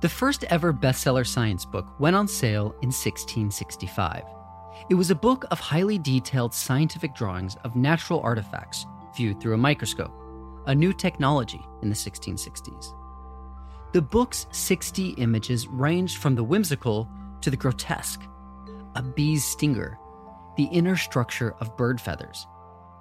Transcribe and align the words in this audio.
The 0.00 0.08
first 0.08 0.44
ever 0.44 0.72
bestseller 0.72 1.26
science 1.26 1.66
book 1.66 1.92
went 2.00 2.16
on 2.16 2.26
sale 2.26 2.74
in 2.80 2.88
1665. 2.88 4.22
It 4.88 4.94
was 4.94 5.10
a 5.10 5.14
book 5.14 5.44
of 5.50 5.60
highly 5.60 5.98
detailed 5.98 6.54
scientific 6.54 7.14
drawings 7.14 7.56
of 7.64 7.76
natural 7.76 8.20
artifacts 8.20 8.86
viewed 9.14 9.38
through 9.40 9.52
a 9.52 9.58
microscope, 9.58 10.12
a 10.66 10.74
new 10.74 10.94
technology 10.94 11.60
in 11.82 11.90
the 11.90 11.94
1660s. 11.94 12.94
The 13.92 14.00
book's 14.00 14.46
60 14.52 15.10
images 15.18 15.68
ranged 15.68 16.16
from 16.16 16.34
the 16.34 16.44
whimsical 16.44 17.06
to 17.42 17.50
the 17.50 17.56
grotesque 17.56 18.22
a 18.96 19.02
bee's 19.02 19.44
stinger, 19.44 19.98
the 20.56 20.64
inner 20.64 20.96
structure 20.96 21.54
of 21.60 21.76
bird 21.76 22.00
feathers, 22.00 22.46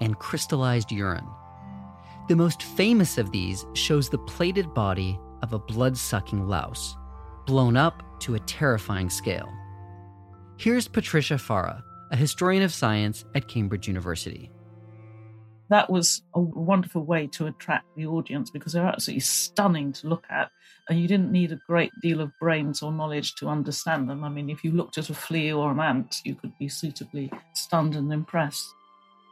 and 0.01 0.19
crystallized 0.19 0.91
urine. 0.91 1.27
The 2.27 2.35
most 2.35 2.61
famous 2.61 3.17
of 3.17 3.31
these 3.31 3.65
shows 3.73 4.09
the 4.09 4.19
plated 4.19 4.73
body 4.73 5.17
of 5.41 5.53
a 5.53 5.59
blood 5.59 5.97
sucking 5.97 6.47
louse, 6.47 6.95
blown 7.45 7.77
up 7.77 8.03
to 8.21 8.35
a 8.35 8.39
terrifying 8.39 9.09
scale. 9.09 9.49
Here's 10.57 10.87
Patricia 10.87 11.37
Fara, 11.37 11.83
a 12.11 12.15
historian 12.15 12.63
of 12.63 12.73
science 12.73 13.25
at 13.35 13.47
Cambridge 13.47 13.87
University. 13.87 14.51
That 15.69 15.89
was 15.89 16.23
a 16.33 16.41
wonderful 16.41 17.05
way 17.05 17.27
to 17.27 17.45
attract 17.45 17.85
the 17.95 18.07
audience 18.07 18.49
because 18.49 18.73
they're 18.73 18.85
absolutely 18.85 19.21
stunning 19.21 19.93
to 19.93 20.07
look 20.07 20.25
at, 20.29 20.49
and 20.89 20.99
you 20.99 21.07
didn't 21.07 21.31
need 21.31 21.51
a 21.51 21.59
great 21.67 21.91
deal 22.01 22.21
of 22.21 22.31
brains 22.39 22.81
or 22.81 22.91
knowledge 22.91 23.35
to 23.35 23.47
understand 23.47 24.09
them. 24.09 24.23
I 24.23 24.29
mean, 24.29 24.49
if 24.49 24.63
you 24.63 24.71
looked 24.71 24.97
at 24.97 25.11
a 25.11 25.13
flea 25.13 25.53
or 25.53 25.71
an 25.71 25.79
ant, 25.79 26.17
you 26.25 26.33
could 26.33 26.57
be 26.57 26.69
suitably 26.69 27.31
stunned 27.53 27.95
and 27.95 28.11
impressed. 28.11 28.67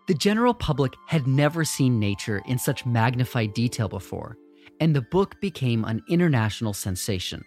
The 0.08 0.14
general 0.14 0.54
public 0.54 0.94
had 1.08 1.28
never 1.28 1.66
seen 1.66 2.00
nature 2.00 2.42
in 2.46 2.60
such 2.60 2.86
magnified 2.86 3.54
detail 3.54 3.90
before, 3.90 4.38
and 4.80 4.96
the 4.96 5.02
book 5.02 5.40
became 5.42 5.84
an 5.84 6.04
international 6.10 6.74
sensation. 6.74 7.44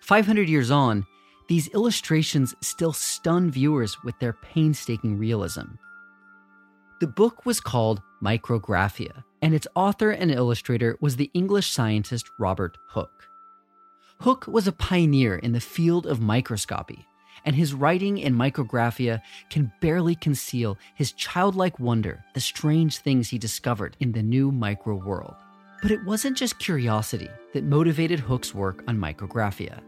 500 0.00 0.48
years 0.48 0.70
on, 0.70 1.06
these 1.48 1.68
illustrations 1.68 2.54
still 2.60 2.92
stun 2.92 3.50
viewers 3.50 3.96
with 4.04 4.18
their 4.20 4.32
painstaking 4.32 5.18
realism. 5.18 5.66
The 7.00 7.06
book 7.06 7.44
was 7.44 7.60
called 7.60 8.02
Micrographia, 8.22 9.24
and 9.42 9.54
its 9.54 9.66
author 9.74 10.10
and 10.10 10.30
illustrator 10.30 10.96
was 11.00 11.16
the 11.16 11.30
English 11.34 11.70
scientist 11.70 12.30
Robert 12.38 12.76
Hooke. 12.88 13.28
Hooke 14.20 14.46
was 14.46 14.66
a 14.66 14.72
pioneer 14.72 15.36
in 15.36 15.52
the 15.52 15.60
field 15.60 16.06
of 16.06 16.20
microscopy, 16.20 17.06
and 17.44 17.56
his 17.56 17.72
writing 17.72 18.18
in 18.18 18.34
Micrographia 18.34 19.22
can 19.48 19.72
barely 19.80 20.14
conceal 20.14 20.78
his 20.94 21.12
childlike 21.12 21.80
wonder 21.80 22.22
at 22.28 22.34
the 22.34 22.40
strange 22.40 22.98
things 22.98 23.30
he 23.30 23.38
discovered 23.38 23.96
in 23.98 24.12
the 24.12 24.22
new 24.22 24.52
micro 24.52 24.94
world. 24.94 25.36
But 25.82 25.90
it 25.90 26.04
wasn't 26.04 26.36
just 26.36 26.58
curiosity 26.58 27.30
that 27.52 27.64
motivated 27.64 28.20
Hooke's 28.20 28.54
work 28.54 28.84
on 28.86 28.98
Micrographia. 28.98 29.80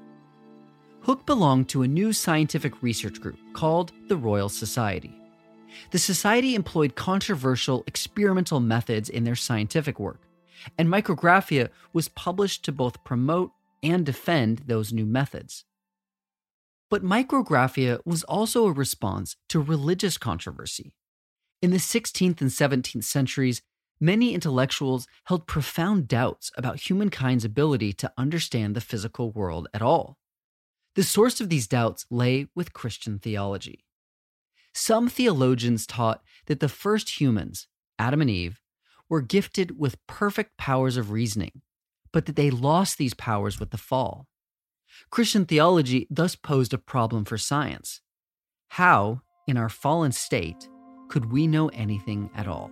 Hooke 1.00 1.26
belonged 1.26 1.68
to 1.70 1.82
a 1.82 1.88
new 1.88 2.12
scientific 2.12 2.82
research 2.82 3.20
group 3.20 3.38
called 3.52 3.92
the 4.08 4.16
Royal 4.16 4.48
Society. 4.48 5.14
The 5.90 5.98
Society 5.98 6.54
employed 6.54 6.94
controversial 6.94 7.84
experimental 7.86 8.60
methods 8.60 9.08
in 9.08 9.24
their 9.24 9.34
scientific 9.34 9.98
work, 9.98 10.20
and 10.78 10.88
Micrographia 10.88 11.70
was 11.92 12.08
published 12.08 12.64
to 12.64 12.72
both 12.72 13.04
promote 13.04 13.52
and 13.82 14.06
defend 14.06 14.62
those 14.66 14.92
new 14.92 15.06
methods. 15.06 15.64
But 16.88 17.02
Micrographia 17.02 18.00
was 18.04 18.22
also 18.24 18.66
a 18.66 18.72
response 18.72 19.36
to 19.48 19.60
religious 19.60 20.18
controversy. 20.18 20.92
In 21.60 21.70
the 21.70 21.78
16th 21.78 22.40
and 22.40 22.50
17th 22.50 23.04
centuries, 23.04 23.62
many 24.02 24.34
intellectuals 24.34 25.06
held 25.26 25.46
profound 25.46 26.08
doubts 26.08 26.50
about 26.56 26.80
humankind's 26.80 27.44
ability 27.44 27.92
to 27.92 28.12
understand 28.18 28.74
the 28.74 28.80
physical 28.80 29.30
world 29.30 29.68
at 29.72 29.80
all. 29.80 30.18
The 30.96 31.04
source 31.04 31.40
of 31.40 31.48
these 31.48 31.68
doubts 31.68 32.04
lay 32.10 32.48
with 32.54 32.72
Christian 32.72 33.20
theology. 33.20 33.84
Some 34.74 35.08
theologians 35.08 35.86
taught 35.86 36.22
that 36.46 36.58
the 36.58 36.68
first 36.68 37.20
humans, 37.20 37.68
Adam 37.96 38.20
and 38.20 38.28
Eve, 38.28 38.60
were 39.08 39.20
gifted 39.20 39.78
with 39.78 40.04
perfect 40.08 40.58
powers 40.58 40.96
of 40.96 41.12
reasoning, 41.12 41.62
but 42.12 42.26
that 42.26 42.36
they 42.36 42.50
lost 42.50 42.98
these 42.98 43.14
powers 43.14 43.60
with 43.60 43.70
the 43.70 43.78
fall. 43.78 44.26
Christian 45.10 45.46
theology 45.46 46.08
thus 46.10 46.34
posed 46.34 46.74
a 46.74 46.78
problem 46.78 47.24
for 47.24 47.38
science. 47.38 48.00
How, 48.70 49.22
in 49.46 49.56
our 49.56 49.68
fallen 49.68 50.12
state, 50.12 50.68
could 51.08 51.30
we 51.30 51.46
know 51.46 51.68
anything 51.68 52.30
at 52.34 52.48
all? 52.48 52.70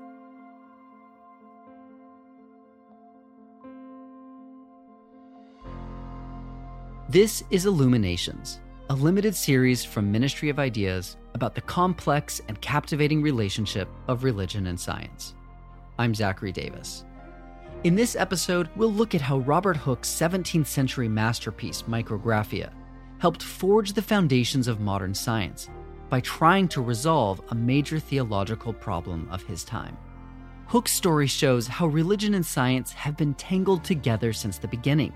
This 7.11 7.43
is 7.51 7.67
Illuminations, 7.67 8.61
a 8.89 8.95
limited 8.95 9.35
series 9.35 9.85
from 9.85 10.13
Ministry 10.13 10.49
of 10.49 10.61
Ideas 10.61 11.17
about 11.35 11.57
the 11.57 11.61
complex 11.61 12.41
and 12.47 12.61
captivating 12.61 13.21
relationship 13.21 13.89
of 14.07 14.23
religion 14.23 14.69
and 14.69 14.79
science. 14.79 15.35
I'm 15.99 16.15
Zachary 16.15 16.53
Davis. 16.53 17.05
In 17.83 17.97
this 17.97 18.15
episode, 18.15 18.69
we'll 18.77 18.93
look 18.93 19.17
at 19.17 19.21
how 19.21 19.39
Robert 19.39 19.77
Hooke's 19.77 20.09
17th 20.09 20.69
century 20.69 21.09
masterpiece, 21.09 21.83
Micrographia, 21.83 22.71
helped 23.19 23.43
forge 23.43 23.93
the 23.93 24.03
foundations 24.03 24.69
of 24.69 24.79
modern 24.79 25.13
science 25.13 25.69
by 26.11 26.21
trying 26.21 26.69
to 26.69 26.81
resolve 26.81 27.43
a 27.51 27.57
major 27.57 27.99
theological 27.99 28.73
problem 28.73 29.27
of 29.33 29.43
his 29.43 29.65
time. 29.65 29.97
Hooke's 30.69 30.93
story 30.93 31.27
shows 31.27 31.67
how 31.67 31.89
religion 31.89 32.35
and 32.35 32.47
science 32.47 32.93
have 32.93 33.17
been 33.17 33.35
tangled 33.35 33.83
together 33.83 34.33
since 34.33 34.59
the 34.59 34.69
beginning, 34.69 35.13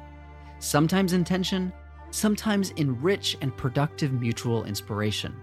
sometimes 0.59 1.13
in 1.13 1.23
tension, 1.23 1.73
sometimes 2.15 2.71
in 2.71 3.01
rich 3.03 3.37
and 3.41 3.57
productive 3.57 4.13
mutual 4.13 4.65
inspiration. 4.65 5.35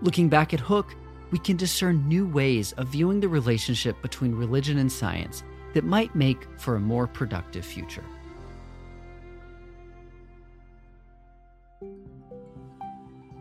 Looking 0.00 0.28
back 0.28 0.54
at 0.54 0.60
Hooke, 0.60 0.94
we 1.32 1.40
can 1.40 1.56
discern 1.56 2.06
new 2.06 2.26
ways 2.26 2.72
of 2.72 2.88
viewing 2.88 3.18
the 3.18 3.28
relationship 3.28 4.00
between 4.00 4.32
religion 4.32 4.78
and 4.78 4.90
science 4.90 5.42
that 5.74 5.84
might 5.84 6.14
make 6.14 6.46
for 6.56 6.76
a 6.76 6.80
more 6.80 7.08
productive 7.08 7.64
future. 7.64 8.04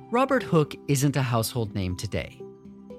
Robert 0.10 0.42
Hooke 0.42 0.74
isn't 0.88 1.16
a 1.16 1.22
household 1.22 1.76
name 1.76 1.96
today, 1.96 2.42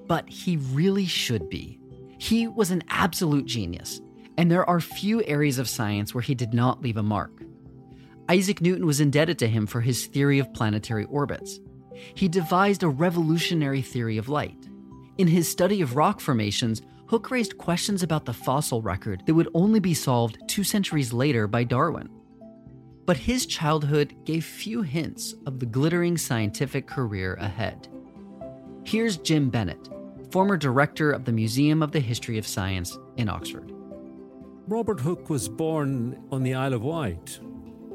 but 0.06 0.28
he 0.28 0.58
really 0.72 1.06
should 1.06 1.48
be. 1.50 1.80
He 2.18 2.46
was 2.46 2.70
an 2.70 2.84
absolute 2.90 3.46
genius, 3.46 4.00
and 4.36 4.50
there 4.50 4.68
are 4.70 4.80
few 4.80 5.24
areas 5.24 5.58
of 5.58 5.68
science 5.68 6.14
where 6.14 6.22
he 6.22 6.34
did 6.34 6.54
not 6.54 6.80
leave 6.80 6.96
a 6.96 7.02
mark. 7.02 7.42
Isaac 8.30 8.60
Newton 8.60 8.84
was 8.84 9.00
indebted 9.00 9.38
to 9.38 9.48
him 9.48 9.66
for 9.66 9.80
his 9.80 10.06
theory 10.06 10.38
of 10.38 10.52
planetary 10.52 11.06
orbits. 11.06 11.60
He 12.14 12.28
devised 12.28 12.82
a 12.82 12.88
revolutionary 12.88 13.80
theory 13.80 14.18
of 14.18 14.28
light. 14.28 14.68
In 15.16 15.26
his 15.26 15.50
study 15.50 15.80
of 15.80 15.96
rock 15.96 16.20
formations, 16.20 16.82
Hooke 17.06 17.30
raised 17.30 17.56
questions 17.56 18.02
about 18.02 18.26
the 18.26 18.34
fossil 18.34 18.82
record 18.82 19.22
that 19.24 19.34
would 19.34 19.48
only 19.54 19.80
be 19.80 19.94
solved 19.94 20.38
two 20.46 20.62
centuries 20.62 21.12
later 21.12 21.46
by 21.46 21.64
Darwin. 21.64 22.10
But 23.06 23.16
his 23.16 23.46
childhood 23.46 24.14
gave 24.26 24.44
few 24.44 24.82
hints 24.82 25.34
of 25.46 25.58
the 25.58 25.66
glittering 25.66 26.18
scientific 26.18 26.86
career 26.86 27.34
ahead. 27.40 27.88
Here's 28.84 29.16
Jim 29.16 29.48
Bennett, 29.48 29.88
former 30.30 30.58
director 30.58 31.10
of 31.10 31.24
the 31.24 31.32
Museum 31.32 31.82
of 31.82 31.92
the 31.92 32.00
History 32.00 32.36
of 32.36 32.46
Science 32.46 32.98
in 33.16 33.30
Oxford. 33.30 33.72
Robert 34.66 35.00
Hooke 35.00 35.30
was 35.30 35.48
born 35.48 36.22
on 36.30 36.42
the 36.42 36.52
Isle 36.52 36.74
of 36.74 36.82
Wight, 36.82 37.40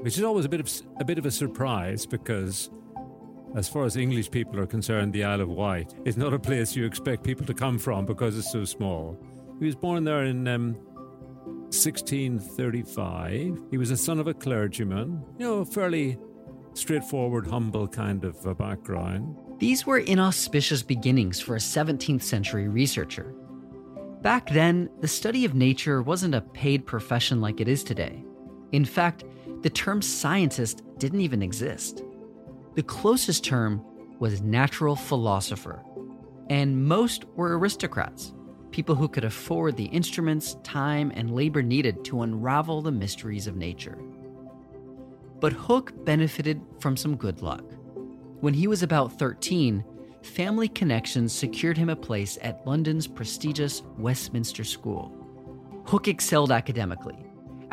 which 0.03 0.17
is 0.17 0.23
always 0.23 0.43
a 0.43 0.49
bit 0.49 0.59
of 0.59 0.69
a 0.99 1.05
bit 1.05 1.17
of 1.17 1.25
a 1.25 1.31
surprise 1.31 2.05
because 2.05 2.69
as 3.55 3.69
far 3.69 3.85
as 3.85 3.95
English 3.95 4.29
people 4.31 4.59
are 4.59 4.65
concerned, 4.65 5.13
the 5.13 5.23
Isle 5.23 5.39
of 5.41 5.47
Wight 5.49 5.93
is 6.03 6.17
not 6.17 6.33
a 6.33 6.39
place 6.39 6.75
you 6.75 6.85
expect 6.85 7.23
people 7.23 7.45
to 7.45 7.53
come 7.53 7.79
from 7.79 8.05
because 8.05 8.37
it's 8.37 8.51
so 8.51 8.65
small. 8.65 9.17
He 9.59 9.65
was 9.65 9.75
born 9.75 10.03
there 10.03 10.25
in 10.25 10.45
um, 10.49 10.73
1635. 11.71 13.61
He 13.71 13.77
was 13.77 13.91
a 13.91 13.97
son 13.97 14.19
of 14.19 14.27
a 14.27 14.33
clergyman, 14.33 15.23
you 15.37 15.45
know, 15.45 15.63
fairly 15.63 16.17
straightforward, 16.73 17.47
humble 17.47 17.87
kind 17.87 18.25
of 18.25 18.45
a 18.45 18.53
background. 18.53 19.37
These 19.59 19.85
were 19.85 19.99
inauspicious 19.99 20.83
beginnings 20.83 21.39
for 21.39 21.55
a 21.55 21.59
17th 21.59 22.23
century 22.23 22.67
researcher. 22.67 23.33
Back 24.21 24.49
then, 24.49 24.89
the 24.99 25.07
study 25.07 25.45
of 25.45 25.53
nature 25.55 26.01
wasn't 26.01 26.35
a 26.35 26.41
paid 26.41 26.85
profession 26.85 27.39
like 27.39 27.61
it 27.61 27.69
is 27.69 27.85
today. 27.85 28.25
In 28.73 28.83
fact, 28.83 29.23
the 29.63 29.69
term 29.69 30.01
scientist 30.01 30.83
didn't 30.97 31.21
even 31.21 31.41
exist. 31.41 32.03
The 32.75 32.83
closest 32.83 33.45
term 33.45 33.83
was 34.19 34.41
natural 34.41 34.95
philosopher, 34.95 35.81
and 36.49 36.85
most 36.85 37.23
were 37.35 37.57
aristocrats, 37.57 38.33
people 38.71 38.93
who 38.93 39.07
could 39.07 39.23
afford 39.23 39.77
the 39.77 39.85
instruments, 39.85 40.57
time, 40.63 41.13
and 41.15 41.33
labor 41.33 41.63
needed 41.63 42.03
to 42.05 42.23
unravel 42.23 42.81
the 42.81 42.91
mysteries 42.91 43.47
of 43.47 43.55
nature. 43.55 43.97
But 45.39 45.53
Hooke 45.53 45.93
benefited 46.03 46.61
from 46.79 46.97
some 46.97 47.15
good 47.15 47.41
luck. 47.41 47.63
When 48.41 48.53
he 48.53 48.67
was 48.67 48.83
about 48.83 49.17
13, 49.17 49.83
family 50.23 50.67
connections 50.67 51.31
secured 51.31 51.77
him 51.77 51.89
a 51.89 51.95
place 51.95 52.37
at 52.41 52.67
London's 52.67 53.07
prestigious 53.07 53.81
Westminster 53.97 54.65
School. 54.65 55.13
Hooke 55.85 56.09
excelled 56.09 56.51
academically. 56.51 57.17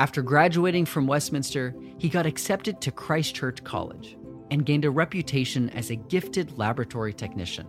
After 0.01 0.23
graduating 0.23 0.87
from 0.87 1.07
Westminster, 1.07 1.75
he 1.99 2.09
got 2.09 2.25
accepted 2.25 2.81
to 2.81 2.91
Christ 2.91 3.35
Church 3.35 3.63
College 3.63 4.17
and 4.51 4.65
gained 4.65 4.87
a 4.87 4.91
reputation 4.91 5.69
as 5.71 5.91
a 5.91 5.97
gifted 5.97 6.57
laboratory 6.57 7.13
technician. 7.13 7.67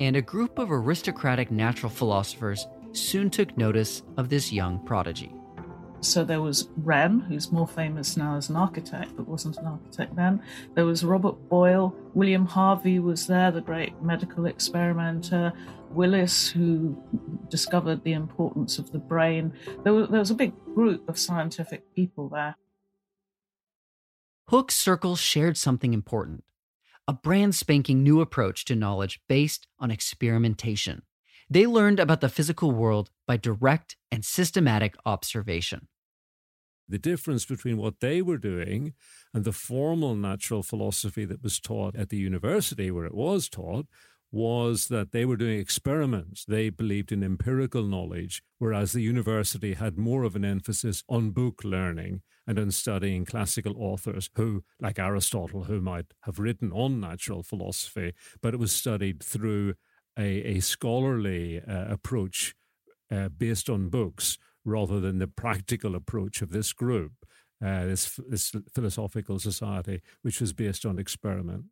And 0.00 0.16
a 0.16 0.22
group 0.22 0.58
of 0.58 0.72
aristocratic 0.72 1.50
natural 1.50 1.90
philosophers 1.90 2.66
soon 2.92 3.28
took 3.28 3.58
notice 3.58 4.02
of 4.16 4.30
this 4.30 4.50
young 4.50 4.82
prodigy. 4.86 5.30
So 6.00 6.24
there 6.24 6.40
was 6.40 6.70
Wren, 6.78 7.20
who's 7.20 7.52
more 7.52 7.68
famous 7.68 8.16
now 8.16 8.36
as 8.36 8.48
an 8.48 8.56
architect, 8.56 9.14
but 9.14 9.28
wasn't 9.28 9.58
an 9.58 9.66
architect 9.66 10.16
then. 10.16 10.42
There 10.74 10.86
was 10.86 11.04
Robert 11.04 11.50
Boyle. 11.50 11.94
William 12.14 12.46
Harvey 12.46 12.98
was 12.98 13.26
there, 13.26 13.50
the 13.50 13.60
great 13.60 14.00
medical 14.00 14.46
experimenter. 14.46 15.52
Willis, 15.94 16.48
who 16.48 17.02
discovered 17.48 18.04
the 18.04 18.12
importance 18.12 18.78
of 18.78 18.90
the 18.92 18.98
brain. 18.98 19.52
There 19.84 19.92
was, 19.92 20.08
there 20.08 20.20
was 20.20 20.30
a 20.30 20.34
big 20.34 20.52
group 20.74 21.08
of 21.08 21.18
scientific 21.18 21.94
people 21.94 22.28
there. 22.28 22.56
Hooke's 24.48 24.76
circle 24.76 25.16
shared 25.16 25.56
something 25.56 25.94
important 25.94 26.44
a 27.06 27.12
brand 27.12 27.54
spanking 27.54 28.02
new 28.02 28.20
approach 28.22 28.64
to 28.64 28.74
knowledge 28.74 29.20
based 29.28 29.66
on 29.78 29.90
experimentation. 29.90 31.02
They 31.50 31.66
learned 31.66 32.00
about 32.00 32.22
the 32.22 32.30
physical 32.30 32.70
world 32.70 33.10
by 33.26 33.36
direct 33.36 33.96
and 34.10 34.24
systematic 34.24 34.94
observation. 35.04 35.88
The 36.88 36.98
difference 36.98 37.44
between 37.44 37.76
what 37.76 38.00
they 38.00 38.22
were 38.22 38.38
doing 38.38 38.94
and 39.32 39.44
the 39.44 39.52
formal 39.52 40.14
natural 40.14 40.62
philosophy 40.62 41.24
that 41.24 41.42
was 41.42 41.60
taught 41.60 41.96
at 41.96 42.10
the 42.10 42.16
university 42.16 42.90
where 42.90 43.06
it 43.06 43.14
was 43.14 43.48
taught 43.48 43.86
was 44.34 44.88
that 44.88 45.12
they 45.12 45.24
were 45.24 45.36
doing 45.36 45.60
experiments. 45.60 46.44
They 46.44 46.68
believed 46.68 47.12
in 47.12 47.22
empirical 47.22 47.84
knowledge, 47.84 48.42
whereas 48.58 48.92
the 48.92 49.00
university 49.00 49.74
had 49.74 49.96
more 49.96 50.24
of 50.24 50.34
an 50.34 50.44
emphasis 50.44 51.04
on 51.08 51.30
book 51.30 51.62
learning 51.62 52.22
and 52.44 52.58
on 52.58 52.72
studying 52.72 53.24
classical 53.24 53.74
authors 53.78 54.28
who, 54.34 54.64
like 54.80 54.98
Aristotle, 54.98 55.64
who 55.64 55.80
might 55.80 56.06
have 56.22 56.40
written 56.40 56.72
on 56.72 57.00
natural 57.00 57.44
philosophy, 57.44 58.12
but 58.42 58.54
it 58.54 58.60
was 58.60 58.72
studied 58.72 59.22
through 59.22 59.74
a, 60.18 60.56
a 60.56 60.60
scholarly 60.60 61.60
uh, 61.60 61.84
approach 61.88 62.56
uh, 63.12 63.28
based 63.28 63.70
on 63.70 63.88
books 63.88 64.36
rather 64.64 64.98
than 64.98 65.20
the 65.20 65.28
practical 65.28 65.94
approach 65.94 66.42
of 66.42 66.50
this 66.50 66.72
group, 66.72 67.12
uh, 67.64 67.84
this, 67.84 68.18
this 68.28 68.52
philosophical 68.74 69.38
society, 69.38 70.00
which 70.22 70.40
was 70.40 70.52
based 70.52 70.84
on 70.84 70.98
experiment. 70.98 71.66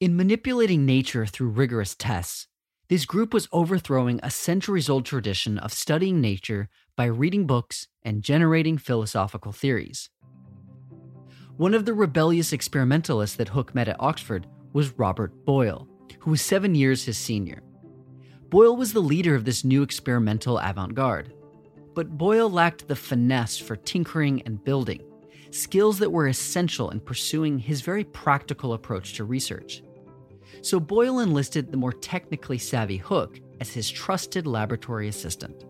In 0.00 0.16
manipulating 0.16 0.84
nature 0.84 1.24
through 1.24 1.50
rigorous 1.50 1.94
tests, 1.94 2.48
this 2.88 3.06
group 3.06 3.32
was 3.32 3.48
overthrowing 3.52 4.18
a 4.22 4.30
centuries 4.30 4.90
old 4.90 5.06
tradition 5.06 5.56
of 5.56 5.72
studying 5.72 6.20
nature 6.20 6.68
by 6.96 7.04
reading 7.04 7.46
books 7.46 7.86
and 8.02 8.20
generating 8.20 8.76
philosophical 8.76 9.52
theories. 9.52 10.10
One 11.56 11.74
of 11.74 11.84
the 11.84 11.94
rebellious 11.94 12.52
experimentalists 12.52 13.36
that 13.36 13.50
Hooke 13.50 13.72
met 13.72 13.86
at 13.86 14.00
Oxford 14.00 14.48
was 14.72 14.98
Robert 14.98 15.44
Boyle, 15.44 15.88
who 16.18 16.32
was 16.32 16.42
seven 16.42 16.74
years 16.74 17.04
his 17.04 17.16
senior. 17.16 17.62
Boyle 18.50 18.76
was 18.76 18.92
the 18.92 19.00
leader 19.00 19.36
of 19.36 19.44
this 19.44 19.64
new 19.64 19.84
experimental 19.84 20.58
avant 20.58 20.96
garde. 20.96 21.32
But 21.94 22.18
Boyle 22.18 22.50
lacked 22.50 22.88
the 22.88 22.96
finesse 22.96 23.56
for 23.56 23.76
tinkering 23.76 24.42
and 24.42 24.62
building, 24.64 25.02
skills 25.52 26.00
that 26.00 26.10
were 26.10 26.26
essential 26.26 26.90
in 26.90 26.98
pursuing 26.98 27.60
his 27.60 27.80
very 27.80 28.02
practical 28.02 28.72
approach 28.72 29.14
to 29.14 29.24
research. 29.24 29.83
So 30.62 30.80
Boyle 30.80 31.20
enlisted 31.20 31.70
the 31.70 31.76
more 31.76 31.92
technically 31.92 32.58
savvy 32.58 32.96
Hooke 32.96 33.40
as 33.60 33.72
his 33.72 33.90
trusted 33.90 34.46
laboratory 34.46 35.08
assistant. 35.08 35.64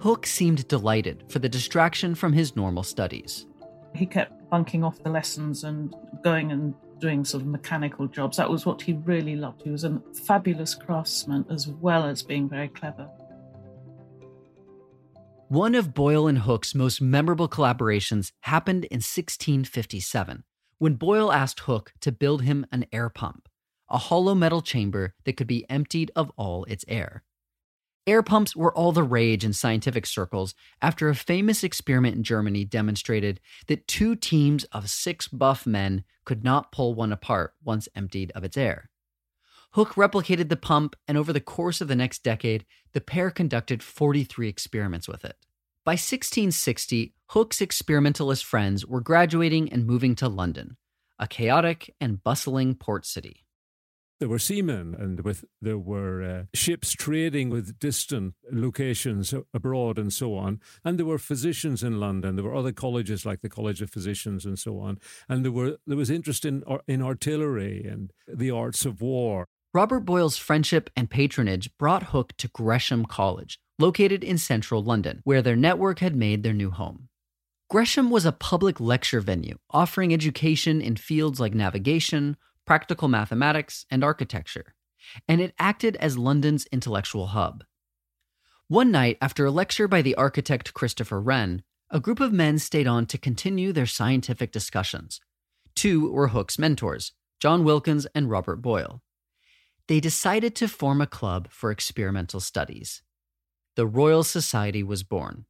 Hooke 0.00 0.26
seemed 0.26 0.68
delighted 0.68 1.24
for 1.28 1.38
the 1.38 1.48
distraction 1.48 2.14
from 2.14 2.32
his 2.32 2.54
normal 2.54 2.82
studies. 2.82 3.46
He 3.94 4.06
kept 4.06 4.48
bunking 4.50 4.84
off 4.84 5.02
the 5.02 5.10
lessons 5.10 5.64
and 5.64 5.94
going 6.22 6.52
and 6.52 6.74
doing 7.00 7.24
sort 7.24 7.42
of 7.42 7.48
mechanical 7.48 8.06
jobs. 8.06 8.36
That 8.36 8.50
was 8.50 8.66
what 8.66 8.82
he 8.82 8.92
really 8.92 9.36
loved. 9.36 9.62
He 9.62 9.70
was 9.70 9.84
a 9.84 10.00
fabulous 10.26 10.74
craftsman 10.74 11.46
as 11.50 11.68
well 11.68 12.04
as 12.04 12.22
being 12.22 12.48
very 12.48 12.68
clever. 12.68 13.08
One 15.48 15.74
of 15.74 15.94
Boyle 15.94 16.26
and 16.28 16.40
Hooke's 16.40 16.74
most 16.74 17.00
memorable 17.00 17.48
collaborations 17.48 18.32
happened 18.42 18.84
in 18.84 18.96
1657 18.96 20.44
when 20.78 20.94
Boyle 20.94 21.32
asked 21.32 21.60
Hooke 21.60 21.92
to 22.00 22.12
build 22.12 22.42
him 22.42 22.66
an 22.70 22.86
air 22.92 23.08
pump, 23.08 23.47
a 23.90 23.98
hollow 23.98 24.34
metal 24.34 24.62
chamber 24.62 25.14
that 25.24 25.36
could 25.36 25.46
be 25.46 25.68
emptied 25.70 26.10
of 26.14 26.30
all 26.36 26.64
its 26.64 26.84
air. 26.88 27.22
Air 28.06 28.22
pumps 28.22 28.56
were 28.56 28.74
all 28.74 28.92
the 28.92 29.02
rage 29.02 29.44
in 29.44 29.52
scientific 29.52 30.06
circles 30.06 30.54
after 30.80 31.10
a 31.10 31.14
famous 31.14 31.62
experiment 31.62 32.16
in 32.16 32.22
Germany 32.22 32.64
demonstrated 32.64 33.38
that 33.66 33.86
two 33.86 34.16
teams 34.16 34.64
of 34.72 34.88
six 34.88 35.28
buff 35.28 35.66
men 35.66 36.04
could 36.24 36.42
not 36.42 36.72
pull 36.72 36.94
one 36.94 37.12
apart 37.12 37.52
once 37.62 37.86
emptied 37.94 38.32
of 38.34 38.44
its 38.44 38.56
air. 38.56 38.88
Hooke 39.72 39.94
replicated 39.94 40.48
the 40.48 40.56
pump, 40.56 40.96
and 41.06 41.18
over 41.18 41.34
the 41.34 41.40
course 41.40 41.82
of 41.82 41.88
the 41.88 41.96
next 41.96 42.22
decade, 42.22 42.64
the 42.94 43.02
pair 43.02 43.30
conducted 43.30 43.82
43 43.82 44.48
experiments 44.48 45.06
with 45.06 45.24
it. 45.24 45.36
By 45.84 45.92
1660, 45.92 47.14
Hooke's 47.28 47.60
experimentalist 47.60 48.44
friends 48.44 48.86
were 48.86 49.02
graduating 49.02 49.70
and 49.70 49.86
moving 49.86 50.14
to 50.16 50.28
London, 50.28 50.78
a 51.18 51.28
chaotic 51.28 51.94
and 52.00 52.22
bustling 52.22 52.74
port 52.74 53.04
city. 53.04 53.44
There 54.20 54.28
were 54.28 54.40
seamen, 54.40 54.96
and 54.98 55.20
with 55.20 55.44
there 55.62 55.78
were 55.78 56.22
uh, 56.22 56.42
ships 56.52 56.92
trading 56.92 57.50
with 57.50 57.78
distant 57.78 58.34
locations 58.50 59.32
abroad, 59.54 59.96
and 59.96 60.12
so 60.12 60.34
on. 60.34 60.60
And 60.84 60.98
there 60.98 61.06
were 61.06 61.18
physicians 61.18 61.84
in 61.84 62.00
London. 62.00 62.34
There 62.34 62.44
were 62.44 62.54
other 62.54 62.72
colleges 62.72 63.24
like 63.24 63.42
the 63.42 63.48
College 63.48 63.80
of 63.80 63.90
Physicians, 63.90 64.44
and 64.44 64.58
so 64.58 64.80
on. 64.80 64.98
And 65.28 65.44
there 65.44 65.52
were 65.52 65.78
there 65.86 65.96
was 65.96 66.10
interest 66.10 66.44
in 66.44 66.64
in 66.88 67.00
artillery 67.00 67.84
and 67.84 68.12
the 68.26 68.50
arts 68.50 68.84
of 68.84 69.00
war. 69.00 69.46
Robert 69.72 70.00
Boyle's 70.00 70.36
friendship 70.36 70.90
and 70.96 71.08
patronage 71.08 71.70
brought 71.78 72.04
Hooke 72.04 72.36
to 72.38 72.48
Gresham 72.48 73.04
College, 73.04 73.60
located 73.78 74.24
in 74.24 74.38
central 74.38 74.82
London, 74.82 75.20
where 75.24 75.42
their 75.42 75.54
network 75.54 76.00
had 76.00 76.16
made 76.16 76.42
their 76.42 76.54
new 76.54 76.70
home. 76.70 77.08
Gresham 77.70 78.10
was 78.10 78.24
a 78.24 78.32
public 78.32 78.80
lecture 78.80 79.20
venue 79.20 79.58
offering 79.70 80.12
education 80.12 80.80
in 80.80 80.96
fields 80.96 81.38
like 81.38 81.54
navigation, 81.54 82.36
practical 82.68 83.08
mathematics, 83.08 83.84
and 83.90 84.04
architecture, 84.04 84.74
and 85.26 85.40
it 85.40 85.54
acted 85.58 85.96
as 85.96 86.16
London's 86.16 86.66
intellectual 86.70 87.28
hub. 87.28 87.64
One 88.68 88.92
night, 88.92 89.18
after 89.20 89.44
a 89.44 89.50
lecture 89.50 89.88
by 89.88 90.02
the 90.02 90.14
architect 90.14 90.74
Christopher 90.74 91.20
Wren, 91.20 91.62
a 91.90 91.98
group 91.98 92.20
of 92.20 92.32
men 92.32 92.60
stayed 92.60 92.86
on 92.86 93.06
to 93.06 93.18
continue 93.18 93.72
their 93.72 93.86
scientific 93.86 94.52
discussions. 94.52 95.20
Two 95.74 96.12
were 96.12 96.28
Hooke's 96.28 96.60
mentors, 96.60 97.12
John 97.40 97.64
Wilkins 97.64 98.06
and 98.14 98.30
Robert 98.30 98.62
Boyle 98.62 99.02
they 99.88 100.00
decided 100.00 100.54
to 100.54 100.68
form 100.68 101.00
a 101.00 101.06
club 101.06 101.48
for 101.50 101.70
experimental 101.70 102.40
studies. 102.40 103.02
The 103.74 103.86
Royal 103.86 104.22
Society 104.22 104.82
was 104.82 105.02
born. 105.02 105.46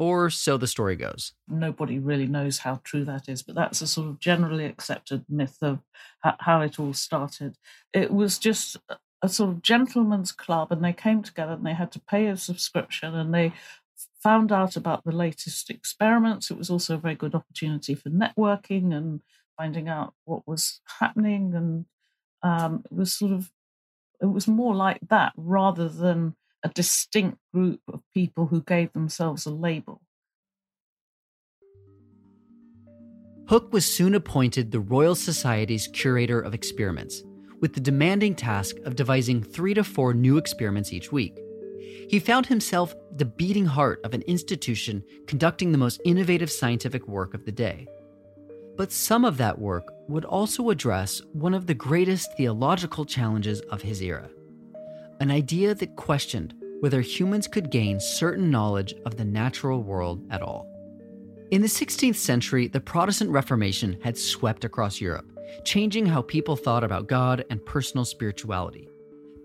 Or 0.00 0.30
so 0.30 0.56
the 0.56 0.66
story 0.66 0.96
goes. 0.96 1.34
Nobody 1.46 1.98
really 1.98 2.26
knows 2.26 2.58
how 2.58 2.80
true 2.84 3.04
that 3.04 3.28
is, 3.28 3.42
but 3.42 3.54
that's 3.54 3.82
a 3.82 3.86
sort 3.86 4.08
of 4.08 4.18
generally 4.18 4.64
accepted 4.64 5.26
myth 5.28 5.58
of 5.60 5.80
how 6.22 6.62
it 6.62 6.80
all 6.80 6.94
started. 6.94 7.58
It 7.92 8.10
was 8.10 8.38
just 8.38 8.78
a 9.20 9.28
sort 9.28 9.50
of 9.50 9.62
gentleman's 9.62 10.32
club, 10.32 10.72
and 10.72 10.82
they 10.82 10.94
came 10.94 11.22
together 11.22 11.52
and 11.52 11.66
they 11.66 11.74
had 11.74 11.92
to 11.92 12.00
pay 12.00 12.28
a 12.28 12.38
subscription 12.38 13.14
and 13.14 13.34
they 13.34 13.52
found 14.22 14.50
out 14.50 14.74
about 14.74 15.04
the 15.04 15.12
latest 15.12 15.68
experiments. 15.68 16.50
It 16.50 16.56
was 16.56 16.70
also 16.70 16.94
a 16.94 16.98
very 16.98 17.14
good 17.14 17.34
opportunity 17.34 17.94
for 17.94 18.08
networking 18.08 18.94
and 18.96 19.20
finding 19.58 19.88
out 19.88 20.14
what 20.24 20.48
was 20.48 20.80
happening. 20.98 21.54
And 21.54 21.84
um, 22.42 22.84
it 22.86 22.92
was 22.96 23.12
sort 23.12 23.32
of 23.32 23.50
it 24.22 24.26
was 24.26 24.46
more 24.46 24.74
like 24.74 25.00
that 25.08 25.32
rather 25.36 25.88
than 25.88 26.36
a 26.62 26.68
distinct 26.68 27.38
group 27.52 27.80
of 27.88 28.02
people 28.12 28.46
who 28.46 28.62
gave 28.62 28.92
themselves 28.92 29.46
a 29.46 29.50
label. 29.50 30.00
Hooke 33.48 33.72
was 33.72 33.84
soon 33.84 34.14
appointed 34.14 34.70
the 34.70 34.80
Royal 34.80 35.14
Society's 35.14 35.88
curator 35.88 36.40
of 36.40 36.54
experiments, 36.54 37.22
with 37.60 37.74
the 37.74 37.80
demanding 37.80 38.34
task 38.34 38.76
of 38.84 38.94
devising 38.94 39.42
three 39.42 39.74
to 39.74 39.82
four 39.82 40.14
new 40.14 40.38
experiments 40.38 40.92
each 40.92 41.10
week. 41.10 41.36
He 42.08 42.20
found 42.20 42.46
himself 42.46 42.94
the 43.16 43.24
beating 43.24 43.66
heart 43.66 44.00
of 44.04 44.14
an 44.14 44.22
institution 44.22 45.02
conducting 45.26 45.72
the 45.72 45.78
most 45.78 46.00
innovative 46.04 46.50
scientific 46.50 47.08
work 47.08 47.34
of 47.34 47.44
the 47.44 47.52
day. 47.52 47.88
But 48.76 48.92
some 48.92 49.24
of 49.24 49.36
that 49.38 49.58
work 49.58 49.92
would 50.08 50.24
also 50.24 50.70
address 50.70 51.20
one 51.32 51.52
of 51.52 51.66
the 51.66 51.74
greatest 51.74 52.36
theological 52.36 53.04
challenges 53.04 53.60
of 53.62 53.82
his 53.82 54.00
era 54.00 54.30
an 55.20 55.30
idea 55.30 55.74
that 55.74 55.96
questioned 55.96 56.54
whether 56.80 57.02
humans 57.02 57.46
could 57.46 57.70
gain 57.70 58.00
certain 58.00 58.50
knowledge 58.50 58.94
of 59.04 59.16
the 59.16 59.24
natural 59.24 59.82
world 59.82 60.26
at 60.30 60.42
all. 60.42 60.66
In 61.50 61.60
the 61.60 61.68
16th 61.68 62.16
century, 62.16 62.68
the 62.68 62.80
Protestant 62.80 63.30
Reformation 63.30 63.98
had 64.02 64.16
swept 64.16 64.64
across 64.64 65.00
Europe, 65.00 65.26
changing 65.64 66.06
how 66.06 66.22
people 66.22 66.56
thought 66.56 66.84
about 66.84 67.08
God 67.08 67.44
and 67.50 67.64
personal 67.66 68.04
spirituality, 68.04 68.88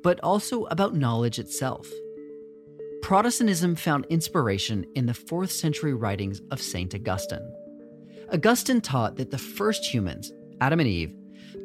but 0.01 0.19
also 0.21 0.63
about 0.65 0.95
knowledge 0.95 1.39
itself. 1.39 1.89
Protestantism 3.01 3.75
found 3.75 4.05
inspiration 4.09 4.85
in 4.95 5.05
the 5.05 5.13
4th 5.13 5.49
century 5.51 5.93
writings 5.93 6.41
of 6.51 6.61
St. 6.61 6.95
Augustine. 6.95 7.53
Augustine 8.31 8.81
taught 8.81 9.17
that 9.17 9.31
the 9.31 9.37
first 9.37 9.85
humans, 9.85 10.31
Adam 10.61 10.79
and 10.79 10.89
Eve, 10.89 11.13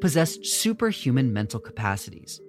possessed 0.01 0.45
superhuman 0.45 1.33
mental 1.33 1.61
capacities. 1.61 2.41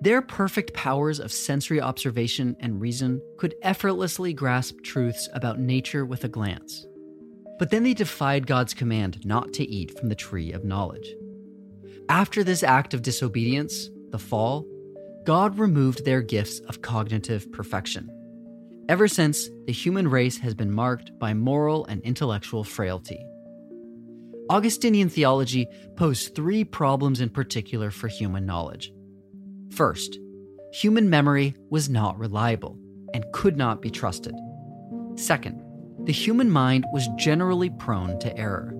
Their 0.00 0.20
perfect 0.20 0.74
powers 0.74 1.20
of 1.20 1.32
sensory 1.32 1.80
observation 1.80 2.56
and 2.60 2.80
reason 2.80 3.20
could 3.38 3.54
effortlessly 3.62 4.32
grasp 4.32 4.80
truths 4.82 5.28
about 5.32 5.58
nature 5.58 6.04
with 6.04 6.24
a 6.24 6.28
glance. 6.28 6.86
But 7.58 7.70
then 7.70 7.84
they 7.84 7.94
defied 7.94 8.46
God's 8.46 8.74
command 8.74 9.24
not 9.24 9.52
to 9.54 9.64
eat 9.64 9.98
from 9.98 10.08
the 10.08 10.14
tree 10.14 10.52
of 10.52 10.64
knowledge. 10.64 11.14
After 12.08 12.44
this 12.44 12.62
act 12.62 12.92
of 12.92 13.02
disobedience, 13.02 13.88
the 14.10 14.18
fall, 14.18 14.66
God 15.24 15.58
removed 15.58 16.04
their 16.04 16.20
gifts 16.20 16.58
of 16.60 16.82
cognitive 16.82 17.50
perfection. 17.52 18.10
Ever 18.88 19.08
since, 19.08 19.48
the 19.66 19.72
human 19.72 20.08
race 20.08 20.36
has 20.38 20.54
been 20.54 20.70
marked 20.70 21.18
by 21.18 21.32
moral 21.32 21.86
and 21.86 22.02
intellectual 22.02 22.64
frailty. 22.64 23.24
Augustinian 24.50 25.08
theology 25.08 25.66
posed 25.96 26.34
three 26.34 26.64
problems 26.64 27.22
in 27.22 27.30
particular 27.30 27.90
for 27.90 28.08
human 28.08 28.44
knowledge. 28.44 28.92
First, 29.74 30.20
human 30.72 31.10
memory 31.10 31.56
was 31.68 31.90
not 31.90 32.16
reliable 32.16 32.78
and 33.12 33.24
could 33.32 33.56
not 33.56 33.82
be 33.82 33.90
trusted. 33.90 34.34
Second, 35.16 35.60
the 36.04 36.12
human 36.12 36.48
mind 36.48 36.84
was 36.92 37.08
generally 37.16 37.70
prone 37.70 38.20
to 38.20 38.36
error. 38.38 38.72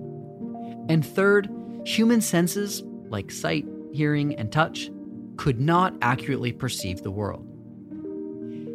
And 0.87 1.05
third, 1.05 1.49
human 1.85 2.21
senses, 2.21 2.81
like 3.09 3.29
sight, 3.29 3.65
hearing, 3.91 4.35
and 4.35 4.49
touch, 4.51 4.89
could 5.35 5.59
not 5.59 5.95
accurately 6.01 6.53
perceive 6.53 7.01
the 7.01 7.11
world. 7.11 7.45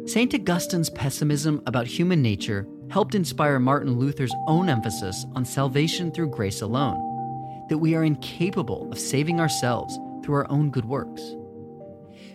St. 0.07 0.31
Augustine's 0.35 0.91
pessimism 0.91 1.63
about 1.65 1.87
human 1.87 2.21
nature 2.21 2.67
helped 2.91 3.15
inspire 3.15 3.57
Martin 3.57 3.97
Luther's 3.97 4.35
own 4.45 4.69
emphasis 4.69 5.25
on 5.33 5.43
salvation 5.43 6.11
through 6.11 6.29
grace 6.29 6.61
alone, 6.61 7.65
that 7.69 7.79
we 7.79 7.95
are 7.95 8.03
incapable 8.03 8.91
of 8.91 8.99
saving 8.99 9.39
ourselves 9.39 9.97
through 10.23 10.35
our 10.35 10.51
own 10.51 10.69
good 10.69 10.85
works. 10.85 11.21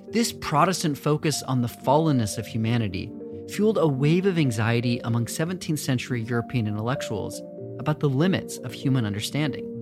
This 0.09 0.33
Protestant 0.33 0.97
focus 0.97 1.43
on 1.43 1.63
the 1.63 1.69
fallenness 1.69 2.39
of 2.39 2.47
humanity 2.47 3.11
fueled 3.51 3.79
a 3.79 3.87
wave 3.87 4.27
of 4.27 4.39
anxiety 4.39 5.01
among 5.05 5.27
17th 5.27 5.79
century 5.79 6.23
European 6.23 6.67
intellectuals 6.67 7.43
about 7.79 8.01
the 8.01 8.09
limits 8.09 8.57
of 8.59 8.73
human 8.73 9.05
understanding. 9.05 9.73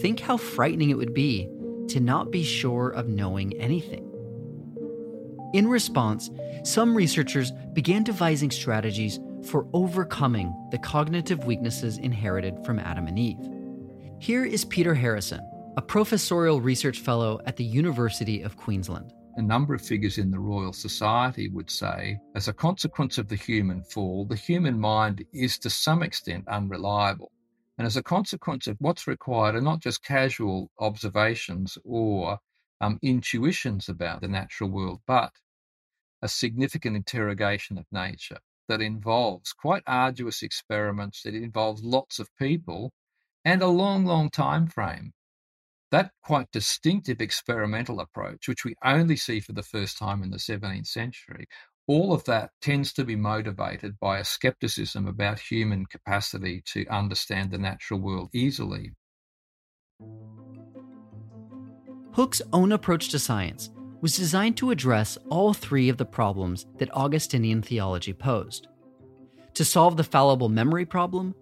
Think 0.00 0.20
how 0.20 0.36
frightening 0.36 0.90
it 0.90 0.96
would 0.96 1.14
be 1.14 1.50
to 1.88 2.00
not 2.00 2.30
be 2.30 2.42
sure 2.42 2.88
of 2.88 3.08
knowing 3.08 3.52
anything. 3.60 4.08
In 5.52 5.68
response, 5.68 6.30
some 6.64 6.94
researchers 6.96 7.52
began 7.74 8.04
devising 8.04 8.50
strategies 8.50 9.20
for 9.44 9.66
overcoming 9.74 10.54
the 10.70 10.78
cognitive 10.78 11.44
weaknesses 11.44 11.98
inherited 11.98 12.64
from 12.64 12.78
Adam 12.78 13.06
and 13.06 13.18
Eve. 13.18 13.48
Here 14.18 14.44
is 14.44 14.64
Peter 14.64 14.94
Harrison, 14.94 15.46
a 15.74 15.80
professorial 15.80 16.60
research 16.60 17.00
fellow 17.00 17.40
at 17.46 17.56
the 17.56 17.64
University 17.64 18.42
of 18.42 18.58
Queensland. 18.58 19.10
A 19.36 19.42
number 19.42 19.72
of 19.72 19.80
figures 19.80 20.18
in 20.18 20.30
the 20.30 20.38
Royal 20.38 20.74
Society 20.74 21.48
would 21.48 21.70
say, 21.70 22.18
as 22.34 22.46
a 22.46 22.52
consequence 22.52 23.16
of 23.16 23.26
the 23.28 23.36
human 23.36 23.82
fall, 23.82 24.26
the 24.26 24.36
human 24.36 24.78
mind 24.78 25.24
is 25.32 25.58
to 25.60 25.70
some 25.70 26.02
extent 26.02 26.46
unreliable. 26.46 27.32
And 27.78 27.86
as 27.86 27.96
a 27.96 28.02
consequence 28.02 28.66
of 28.66 28.76
what's 28.80 29.06
required 29.06 29.54
are 29.54 29.62
not 29.62 29.80
just 29.80 30.04
casual 30.04 30.70
observations 30.78 31.78
or 31.84 32.38
um, 32.82 32.98
intuitions 33.00 33.88
about 33.88 34.20
the 34.20 34.28
natural 34.28 34.68
world, 34.68 35.00
but 35.06 35.32
a 36.20 36.28
significant 36.28 36.96
interrogation 36.96 37.78
of 37.78 37.86
nature 37.90 38.40
that 38.68 38.82
involves 38.82 39.54
quite 39.54 39.82
arduous 39.86 40.42
experiments, 40.42 41.22
that 41.22 41.34
involves 41.34 41.82
lots 41.82 42.18
of 42.18 42.28
people 42.36 42.92
and 43.42 43.62
a 43.62 43.66
long, 43.66 44.04
long 44.04 44.28
time 44.28 44.66
frame. 44.66 45.14
That 45.92 46.10
quite 46.24 46.50
distinctive 46.52 47.20
experimental 47.20 48.00
approach, 48.00 48.48
which 48.48 48.64
we 48.64 48.74
only 48.82 49.14
see 49.14 49.40
for 49.40 49.52
the 49.52 49.62
first 49.62 49.98
time 49.98 50.22
in 50.22 50.30
the 50.30 50.38
17th 50.38 50.86
century, 50.86 51.46
all 51.86 52.14
of 52.14 52.24
that 52.24 52.50
tends 52.62 52.94
to 52.94 53.04
be 53.04 53.14
motivated 53.14 54.00
by 54.00 54.18
a 54.18 54.24
skepticism 54.24 55.06
about 55.06 55.38
human 55.38 55.84
capacity 55.84 56.62
to 56.66 56.86
understand 56.86 57.50
the 57.50 57.58
natural 57.58 58.00
world 58.00 58.30
easily. 58.32 58.92
Hooke's 62.12 62.40
own 62.54 62.72
approach 62.72 63.10
to 63.10 63.18
science 63.18 63.68
was 64.00 64.16
designed 64.16 64.56
to 64.56 64.70
address 64.70 65.18
all 65.28 65.52
three 65.52 65.90
of 65.90 65.98
the 65.98 66.06
problems 66.06 66.64
that 66.78 66.94
Augustinian 66.94 67.60
theology 67.60 68.14
posed. 68.14 68.66
To 69.54 69.64
solve 69.64 69.98
the 69.98 70.04
fallible 70.04 70.48
memory 70.48 70.86
problem, 70.86 71.34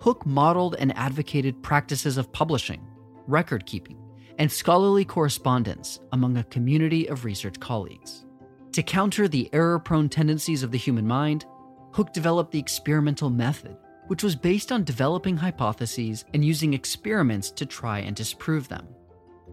Hooke 0.00 0.24
modeled 0.24 0.76
and 0.78 0.96
advocated 0.96 1.62
practices 1.62 2.16
of 2.16 2.32
publishing, 2.32 2.80
record 3.28 3.66
keeping, 3.66 3.98
and 4.38 4.50
scholarly 4.50 5.04
correspondence 5.04 6.00
among 6.12 6.36
a 6.36 6.44
community 6.44 7.08
of 7.08 7.24
research 7.24 7.60
colleagues. 7.60 8.24
To 8.72 8.82
counter 8.82 9.28
the 9.28 9.48
error 9.52 9.78
prone 9.78 10.08
tendencies 10.08 10.62
of 10.62 10.70
the 10.70 10.78
human 10.78 11.06
mind, 11.06 11.46
Hooke 11.92 12.12
developed 12.12 12.52
the 12.52 12.58
experimental 12.58 13.30
method, 13.30 13.76
which 14.06 14.22
was 14.22 14.36
based 14.36 14.72
on 14.72 14.84
developing 14.84 15.36
hypotheses 15.36 16.24
and 16.34 16.44
using 16.44 16.74
experiments 16.74 17.50
to 17.52 17.66
try 17.66 18.00
and 18.00 18.16
disprove 18.16 18.68
them. 18.68 18.86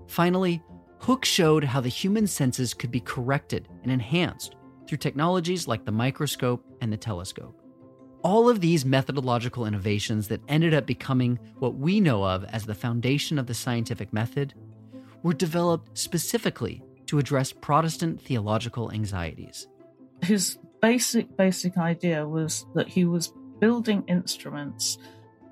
Finally, 0.07 0.61
Hooke 0.99 1.25
showed 1.25 1.63
how 1.63 1.81
the 1.81 1.89
human 1.89 2.27
senses 2.27 2.73
could 2.73 2.91
be 2.91 2.99
corrected 2.99 3.67
and 3.83 3.91
enhanced 3.91 4.55
through 4.87 4.97
technologies 4.99 5.67
like 5.67 5.85
the 5.85 5.91
microscope 5.91 6.63
and 6.81 6.91
the 6.91 6.97
telescope. 6.97 7.64
All 8.25 8.49
of 8.49 8.59
these 8.59 8.85
methodological 8.85 9.67
innovations 9.67 10.29
that 10.29 10.41
ended 10.47 10.73
up 10.73 10.87
becoming 10.87 11.37
what 11.59 11.75
we 11.75 11.99
know 11.99 12.23
of 12.23 12.43
as 12.45 12.65
the 12.65 12.73
foundation 12.73 13.37
of 13.37 13.45
the 13.45 13.53
scientific 13.53 14.11
method 14.11 14.55
were 15.21 15.35
developed 15.35 15.95
specifically 15.95 16.81
to 17.05 17.19
address 17.19 17.53
Protestant 17.53 18.19
theological 18.19 18.91
anxieties. 18.91 19.67
His 20.23 20.57
basic, 20.81 21.37
basic 21.37 21.77
idea 21.77 22.27
was 22.27 22.65
that 22.73 22.87
he 22.87 23.05
was 23.05 23.31
building 23.59 24.03
instruments 24.07 24.97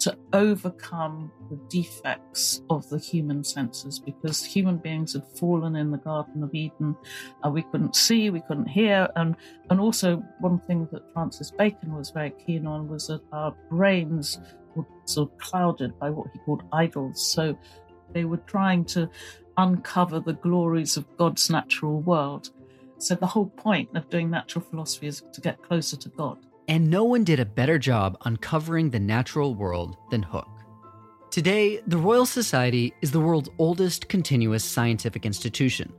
to 0.04 0.18
overcome 0.34 1.32
the 1.50 1.56
defects 1.70 2.62
of 2.70 2.88
the 2.90 3.00
human 3.00 3.42
senses 3.42 4.00
because 4.00 4.44
human 4.44 4.78
beings 4.78 5.14
had 5.14 5.24
fallen 5.38 5.78
in 5.78 5.92
the 5.92 5.98
Garden 5.98 6.44
of 6.44 6.54
Eden. 6.54 6.94
Uh, 7.46 7.50
we 7.50 7.62
couldn't 7.64 7.96
see, 7.96 8.30
we 8.30 8.42
couldn't 8.42 8.68
hear, 8.68 9.08
and 9.16 9.38
and 9.70 9.80
also 9.80 10.18
one 10.42 10.60
thing 10.60 10.90
that 10.92 11.14
Francis 11.14 11.52
Bacon 11.52 11.96
was 11.96 12.10
very 12.10 12.34
keen 12.46 12.68
on 12.68 12.90
was 12.90 13.08
that 13.08 13.22
our 13.32 13.56
brains 13.70 14.40
were 14.76 14.86
sort 15.06 15.32
of 15.32 15.38
clouded 15.38 15.98
by 16.00 16.10
what 16.10 16.28
he 16.34 16.40
called 16.40 16.64
idols. 16.74 17.26
So 17.26 17.58
they 18.12 18.26
were 18.26 18.44
trying 18.46 18.84
to 18.86 19.10
uncover 19.56 20.20
the 20.20 20.34
glories 20.34 20.98
of 20.98 21.06
God's 21.16 21.50
natural 21.50 22.02
world. 22.02 22.50
So 22.98 23.16
the 23.16 23.28
whole 23.28 23.48
point 23.48 23.90
of 23.96 24.10
doing 24.10 24.30
natural 24.30 24.66
philosophy 24.66 25.08
is 25.08 25.24
to 25.32 25.40
get 25.40 25.62
closer 25.62 25.96
to 25.96 26.10
God. 26.10 26.40
And 26.68 26.90
no 26.90 27.04
one 27.04 27.24
did 27.24 27.40
a 27.40 27.46
better 27.46 27.78
job 27.78 28.18
uncovering 28.26 28.90
the 28.90 29.00
natural 29.00 29.54
world 29.54 29.98
than 30.12 30.24
Hooke. 30.24 30.48
Today, 31.30 31.82
the 31.88 31.98
Royal 31.98 32.26
Society 32.26 32.94
is 33.02 33.12
the 33.12 33.20
world's 33.20 33.50
oldest 33.58 34.08
continuous 34.08 34.64
scientific 34.64 35.26
institution 35.26 35.92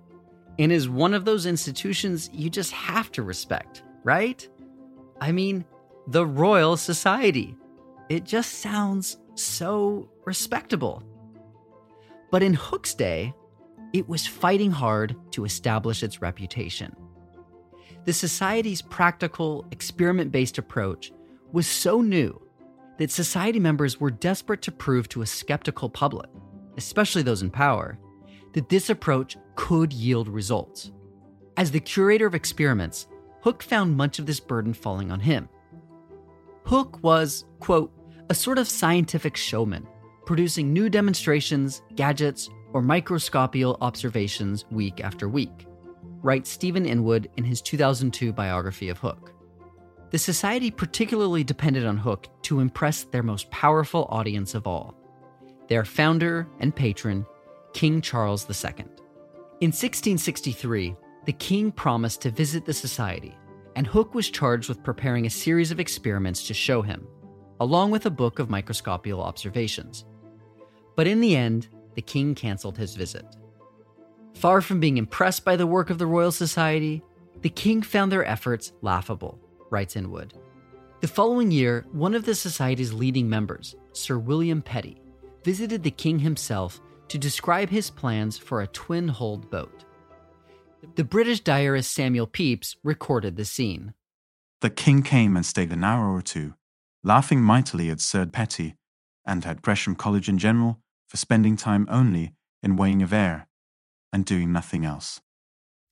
and 0.59 0.71
is 0.71 0.89
one 0.89 1.15
of 1.15 1.25
those 1.25 1.47
institutions 1.47 2.31
you 2.33 2.49
just 2.49 2.71
have 2.71 3.11
to 3.13 3.23
respect, 3.23 3.83
right? 4.05 4.49
I 5.21 5.33
mean, 5.33 5.65
the 6.07 6.25
Royal 6.25 6.77
Society. 6.77 7.57
It 8.09 8.25
just 8.25 8.61
sounds 8.61 9.17
so 9.35 10.09
respectable. 10.25 11.03
But 12.31 12.43
in 12.43 12.55
Hooke's 12.55 12.95
day, 12.95 13.35
it 13.93 14.09
was 14.09 14.27
fighting 14.27 14.71
hard 14.71 15.17
to 15.33 15.45
establish 15.45 16.03
its 16.03 16.21
reputation. 16.21 16.95
The 18.05 18.13
Society's 18.13 18.83
practical, 18.83 19.65
experiment 19.71 20.31
based 20.31 20.59
approach 20.59 21.11
was 21.53 21.67
so 21.67 22.03
new 22.03 22.39
that 22.99 23.11
Society 23.11 23.59
members 23.59 23.99
were 23.99 24.11
desperate 24.11 24.61
to 24.63 24.73
prove 24.73 25.09
to 25.09 25.23
a 25.23 25.27
skeptical 25.27 25.89
public, 25.89 26.29
especially 26.77 27.23
those 27.23 27.41
in 27.41 27.51
power, 27.51 27.99
that 28.53 28.69
this 28.69 28.91
approach 28.91 29.39
could 29.55 29.93
yield 29.93 30.29
results. 30.29 30.93
As 31.57 31.71
the 31.71 31.81
curator 31.81 32.27
of 32.27 32.35
experiments, 32.35 33.07
Hooke 33.41 33.63
found 33.63 33.97
much 33.97 34.19
of 34.19 34.27
this 34.27 34.41
burden 34.41 34.75
falling 34.75 35.11
on 35.11 35.21
him. 35.21 35.49
Hooke 36.65 37.03
was, 37.03 37.47
quote, 37.61 37.91
a 38.29 38.35
sort 38.35 38.59
of 38.59 38.69
scientific 38.69 39.35
showman, 39.35 39.87
producing 40.27 40.75
new 40.75 40.91
demonstrations, 40.91 41.81
gadgets, 41.95 42.51
or 42.75 42.83
microscopical 42.83 43.79
observations 43.81 44.67
week 44.71 45.01
after 45.01 45.27
week 45.27 45.67
writes 46.25 46.51
Stephen 46.51 46.87
Inwood 46.87 47.31
in 47.37 47.45
his 47.45 47.63
2002 47.63 48.33
biography 48.33 48.89
of 48.89 48.99
Hooke. 48.99 49.33
The 50.11 50.19
Society 50.19 50.71
particularly 50.71 51.45
depended 51.45 51.85
on 51.87 51.99
Hooke 51.99 52.29
to 52.43 52.61
impress 52.61 53.05
their 53.05 53.23
most 53.23 53.51
powerful 53.51 54.07
audience 54.11 54.55
of 54.55 54.67
all 54.67 54.97
their 55.69 55.85
founder 55.85 56.47
and 56.61 56.75
patron, 56.75 57.25
King 57.73 58.01
Charles 58.01 58.45
II. 58.49 58.85
In 59.61 59.71
1663, 59.71 60.95
the 61.25 61.33
king 61.33 61.73
promised 61.73 62.21
to 62.23 62.31
visit 62.31 62.67
the 62.67 62.75
Society 62.75 63.35
and 63.77 63.87
Hooke 63.87 64.15
was 64.15 64.31
charged 64.31 64.69
with 64.69 64.83
preparing 64.83 65.27
a 65.27 65.31
series 65.31 65.71
of 65.71 65.81
experiments 65.81 66.47
to 66.47 66.55
show 66.55 66.83
him, 66.83 67.07
along 67.61 67.91
with 67.91 68.07
a 68.07 68.11
book 68.11 68.39
of 68.39 68.51
microscopical 68.51 69.21
observations. 69.21 70.05
But 70.97 71.07
in 71.07 71.21
the 71.21 71.37
end, 71.37 71.69
the 71.95 72.03
king 72.03 72.35
cancelled 72.35 72.79
his 72.79 72.95
visit. 72.95 73.25
Far 74.35 74.61
from 74.61 74.81
being 74.81 74.99
impressed 74.99 75.45
by 75.45 75.57
the 75.57 75.67
work 75.67 75.91
of 75.91 75.99
the 75.99 76.07
Royal 76.07 76.33
Society, 76.33 77.03
the 77.43 77.49
king 77.49 77.83
found 77.83 78.11
their 78.11 78.25
efforts 78.25 78.73
laughable, 78.83 79.39
writes 79.71 79.97
Inwood. 79.97 80.35
The 81.01 81.09
following 81.09 81.51
year, 81.51 81.87
one 81.93 82.15
of 82.15 82.25
the 82.25 82.35
Society's 82.35 82.93
leading 82.93 83.29
members, 83.29 83.75
Sir 83.93 84.19
William 84.19 84.61
Petty, 84.61 85.01
visited 85.45 85.83
the 85.83 85.91
king 85.91 86.19
himself 86.19 86.81
to 87.09 87.19
describe 87.19 87.69
his 87.69 87.91
plans 87.91 88.37
for 88.37 88.61
a 88.63 88.67
twin 88.69 89.09
hulled 89.09 89.51
boat. 89.51 89.85
The 90.97 91.05
British 91.05 91.41
diarist 91.41 91.93
Samuel 91.93 92.27
Pepys 92.27 92.77
recorded 92.83 93.37
the 93.37 93.45
scene. 93.45 93.95
The 94.61 94.71
king 94.71 95.03
came 95.03 95.37
and 95.37 95.47
stayed 95.47 95.73
an 95.73 95.85
hour 95.85 96.15
or 96.15 96.23
two, 96.23 96.55
laughing 97.03 97.41
mightily 97.41 97.91
at 97.91 98.01
Sir 98.01 98.27
Petty 98.27 98.75
and 99.27 99.45
at 99.47 99.63
Gresham 99.63 99.95
College 99.95 100.29
in 100.29 100.39
general 100.39 100.81
for 101.07 101.17
spending 101.17 101.57
time 101.57 101.87
only 101.91 102.33
in 102.63 102.77
weighing 102.77 103.03
of 103.03 103.13
air 103.13 103.47
and 104.15 104.25
doing 104.25 104.53
nothing 104.53 104.85
else. 104.85 105.21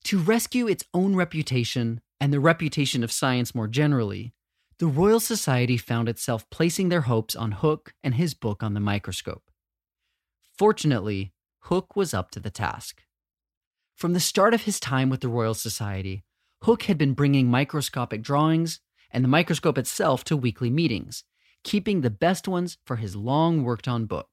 To 0.05 0.19
rescue 0.19 0.69
its 0.69 0.85
own 0.95 1.17
reputation 1.17 2.00
and 2.21 2.33
the 2.33 2.38
reputation 2.41 3.02
of 3.02 3.11
science 3.11 3.52
more 3.52 3.67
generally, 3.67 4.33
the 4.79 4.87
Royal 4.87 5.19
Society 5.19 5.76
found 5.76 6.09
itself 6.09 6.49
placing 6.49 6.88
their 6.88 7.02
hopes 7.02 7.35
on 7.35 7.50
Hooke 7.50 7.95
and 8.02 8.14
his 8.14 8.33
book 8.33 8.62
on 8.62 8.75
the 8.75 8.81
microscope. 8.81 9.50
Fortunately, 10.57 11.33
Hooke 11.62 11.97
was 11.97 12.14
up 12.14 12.31
to 12.31 12.41
the 12.41 12.50
task. 12.50 13.02
From 13.97 14.12
the 14.12 14.21
start 14.21 14.55
of 14.55 14.62
his 14.62 14.79
time 14.79 15.11
with 15.11 15.21
the 15.21 15.29
Royal 15.29 15.55
Society, 15.55 16.25
Hooke 16.62 16.85
had 16.85 16.99
been 16.99 17.14
bringing 17.14 17.49
microscopic 17.49 18.23
drawings 18.23 18.79
and 19.11 19.25
the 19.25 19.29
microscope 19.29 19.79
itself 19.79 20.23
to 20.25 20.37
weekly 20.37 20.71
meetings, 20.71 21.25
keeping 21.64 22.00
the 22.00 22.11
best 22.11 22.47
ones 22.47 22.79
for 22.87 22.97
his 22.97 23.17
long 23.17 23.64
worked 23.64 23.88
on 23.88 24.07
book. 24.07 24.29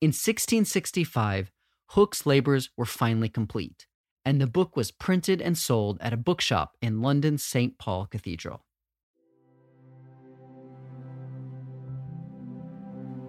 In 0.00 0.08
1665, 0.08 1.50
Hooke's 1.88 2.26
labors 2.26 2.70
were 2.76 2.84
finally 2.84 3.28
complete, 3.28 3.86
and 4.24 4.40
the 4.40 4.46
book 4.46 4.76
was 4.76 4.90
printed 4.90 5.40
and 5.40 5.56
sold 5.56 5.98
at 6.00 6.12
a 6.12 6.16
bookshop 6.16 6.76
in 6.80 7.02
London's 7.02 7.44
St. 7.44 7.78
Paul 7.78 8.06
Cathedral. 8.06 8.64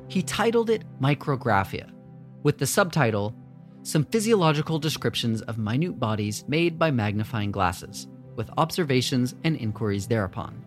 He 0.08 0.22
titled 0.22 0.70
it 0.70 0.84
Micrographia, 1.02 1.92
with 2.44 2.58
the 2.58 2.68
subtitle 2.68 3.36
Some 3.84 4.06
Physiological 4.06 4.80
Descriptions 4.80 5.42
of 5.42 5.58
Minute 5.58 6.00
Bodies 6.00 6.46
Made 6.48 6.80
by 6.80 6.92
Magnifying 6.92 7.52
Glasses, 7.52 8.08
with 8.36 8.50
observations 8.58 9.36
and 9.44 9.56
inquiries 9.58 10.08
thereupon. 10.08 10.64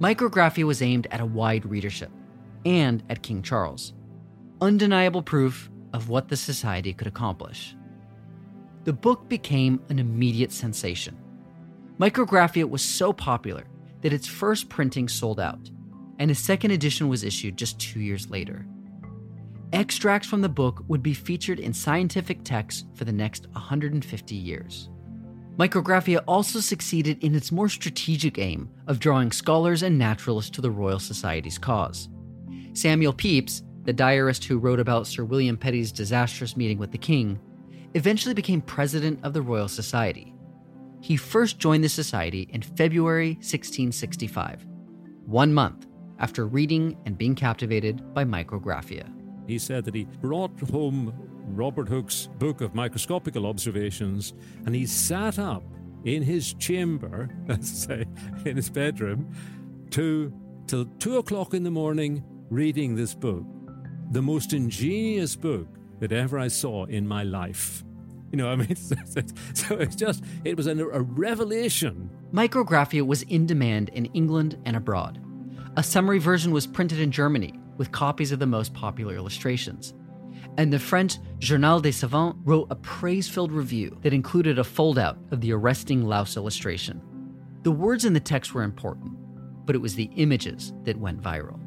Micrographia 0.00 0.64
was 0.64 0.82
aimed 0.82 1.06
at 1.10 1.20
a 1.20 1.26
wide 1.26 1.64
readership 1.64 2.10
and 2.64 3.02
at 3.08 3.22
King 3.22 3.42
Charles. 3.42 3.94
Undeniable 4.60 5.22
proof 5.22 5.70
of 5.92 6.08
what 6.08 6.28
the 6.28 6.36
society 6.36 6.92
could 6.92 7.06
accomplish. 7.06 7.76
The 8.84 8.92
book 8.92 9.28
became 9.28 9.80
an 9.88 9.98
immediate 9.98 10.52
sensation. 10.52 11.18
Micrographia 11.98 12.68
was 12.68 12.82
so 12.82 13.12
popular 13.12 13.64
that 14.02 14.12
its 14.12 14.26
first 14.26 14.68
printing 14.68 15.08
sold 15.08 15.40
out, 15.40 15.70
and 16.18 16.30
a 16.30 16.34
second 16.34 16.70
edition 16.70 17.08
was 17.08 17.24
issued 17.24 17.56
just 17.56 17.80
two 17.80 18.00
years 18.00 18.30
later. 18.30 18.66
Extracts 19.72 20.28
from 20.28 20.42
the 20.42 20.48
book 20.48 20.84
would 20.86 21.02
be 21.02 21.14
featured 21.14 21.58
in 21.58 21.72
scientific 21.72 22.44
texts 22.44 22.84
for 22.94 23.04
the 23.04 23.12
next 23.12 23.48
150 23.48 24.34
years. 24.34 24.88
Micrographia 25.56 26.22
also 26.28 26.60
succeeded 26.60 27.22
in 27.24 27.34
its 27.34 27.50
more 27.50 27.68
strategic 27.68 28.38
aim 28.38 28.68
of 28.86 29.00
drawing 29.00 29.32
scholars 29.32 29.82
and 29.82 29.98
naturalists 29.98 30.50
to 30.50 30.60
the 30.60 30.70
Royal 30.70 30.98
Society's 30.98 31.58
cause. 31.58 32.08
Samuel 32.74 33.14
Pepys, 33.14 33.62
the 33.86 33.92
diarist 33.92 34.44
who 34.44 34.58
wrote 34.58 34.80
about 34.80 35.06
Sir 35.06 35.24
William 35.24 35.56
Petty's 35.56 35.92
disastrous 35.92 36.56
meeting 36.56 36.76
with 36.76 36.90
the 36.90 36.98
king, 36.98 37.38
eventually 37.94 38.34
became 38.34 38.60
president 38.60 39.20
of 39.22 39.32
the 39.32 39.40
Royal 39.40 39.68
Society. 39.68 40.34
He 41.00 41.16
first 41.16 41.60
joined 41.60 41.84
the 41.84 41.88
society 41.88 42.48
in 42.52 42.62
February 42.62 43.34
1665, 43.34 44.66
one 45.24 45.54
month 45.54 45.86
after 46.18 46.46
reading 46.46 46.96
and 47.06 47.16
being 47.16 47.36
captivated 47.36 48.12
by 48.12 48.24
Micrographia. 48.24 49.08
He 49.46 49.58
said 49.58 49.84
that 49.84 49.94
he 49.94 50.04
brought 50.20 50.58
home 50.70 51.14
Robert 51.46 51.88
Hooke's 51.88 52.28
book 52.38 52.60
of 52.60 52.74
microscopical 52.74 53.46
observations 53.46 54.34
and 54.64 54.74
he 54.74 54.84
sat 54.84 55.38
up 55.38 55.62
in 56.04 56.22
his 56.22 56.54
chamber, 56.54 57.28
let's 57.46 57.70
say, 57.70 58.04
in 58.44 58.56
his 58.56 58.68
bedroom, 58.68 59.32
to 59.90 60.32
till 60.66 60.86
two 60.98 61.18
o'clock 61.18 61.54
in 61.54 61.62
the 61.62 61.70
morning 61.70 62.24
reading 62.50 62.96
this 62.96 63.14
book. 63.14 63.44
The 64.10 64.22
most 64.22 64.52
ingenious 64.52 65.36
book 65.36 65.68
that 66.00 66.12
ever 66.12 66.38
I 66.38 66.48
saw 66.48 66.84
in 66.84 67.06
my 67.06 67.22
life. 67.22 67.82
You 68.32 68.38
know, 68.38 68.48
I 68.48 68.56
mean, 68.56 68.74
so 69.54 69.76
it's 69.76 69.94
just, 69.94 70.24
it 70.44 70.56
was 70.56 70.66
a, 70.66 70.76
a 70.76 71.00
revelation. 71.00 72.10
Micrographia 72.32 73.06
was 73.06 73.22
in 73.22 73.46
demand 73.46 73.88
in 73.90 74.06
England 74.06 74.58
and 74.66 74.76
abroad. 74.76 75.22
A 75.76 75.82
summary 75.82 76.18
version 76.18 76.50
was 76.50 76.66
printed 76.66 76.98
in 76.98 77.12
Germany 77.12 77.54
with 77.76 77.92
copies 77.92 78.32
of 78.32 78.40
the 78.40 78.46
most 78.46 78.74
popular 78.74 79.14
illustrations. 79.14 79.94
And 80.58 80.72
the 80.72 80.78
French 80.78 81.18
Journal 81.38 81.80
des 81.80 81.92
Savants 81.92 82.36
wrote 82.44 82.66
a 82.70 82.76
praise 82.76 83.28
filled 83.28 83.52
review 83.52 83.96
that 84.02 84.12
included 84.12 84.58
a 84.58 84.62
foldout 84.62 85.16
of 85.30 85.40
the 85.40 85.52
arresting 85.52 86.04
louse 86.04 86.36
illustration. 86.36 87.00
The 87.62 87.70
words 87.70 88.04
in 88.04 88.12
the 88.12 88.20
text 88.20 88.54
were 88.54 88.62
important, 88.62 89.12
but 89.66 89.74
it 89.74 89.80
was 89.80 89.94
the 89.94 90.10
images 90.16 90.72
that 90.84 90.98
went 90.98 91.22
viral. 91.22 91.60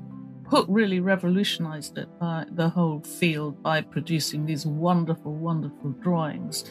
Hooke 0.49 0.65
really 0.67 0.99
revolutionized 0.99 1.99
it 1.99 2.07
by 2.19 2.43
the 2.49 2.69
whole 2.69 3.01
field 3.01 3.61
by 3.61 3.81
producing 3.81 4.47
these 4.47 4.65
wonderful, 4.65 5.35
wonderful 5.35 5.91
drawings. 6.01 6.65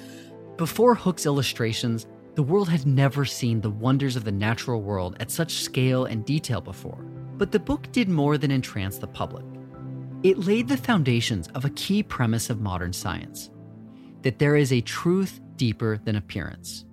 Before 0.57 0.97
Hooke's 0.97 1.27
illustrations, 1.27 2.09
the 2.35 2.43
world 2.43 2.69
had 2.69 2.87
never 2.87 3.25
seen 3.25 3.61
the 3.61 3.71
wonders 3.71 4.17
of 4.17 4.25
the 4.25 4.33
natural 4.33 4.83
world 4.83 5.17
at 5.21 5.31
such 5.31 5.63
scale 5.63 6.07
and 6.07 6.25
detail 6.25 6.61
before. 6.61 7.05
But 7.37 7.53
the 7.53 7.61
book 7.61 7.93
did 7.93 8.09
more 8.09 8.37
than 8.37 8.51
entrance 8.51 8.99
the 8.99 9.07
public. 9.07 9.45
It 10.25 10.39
laid 10.39 10.67
the 10.67 10.77
foundations 10.77 11.47
of 11.55 11.65
a 11.65 11.71
key 11.71 12.03
premise 12.03 12.51
of 12.51 12.61
modern 12.61 12.93
science 12.93 13.51
that 14.23 14.41
there 14.41 14.57
is 14.57 14.73
a 14.73 14.81
truth 14.81 15.41
deeper 15.55 16.01
than 16.05 16.17
appearance. 16.17 16.85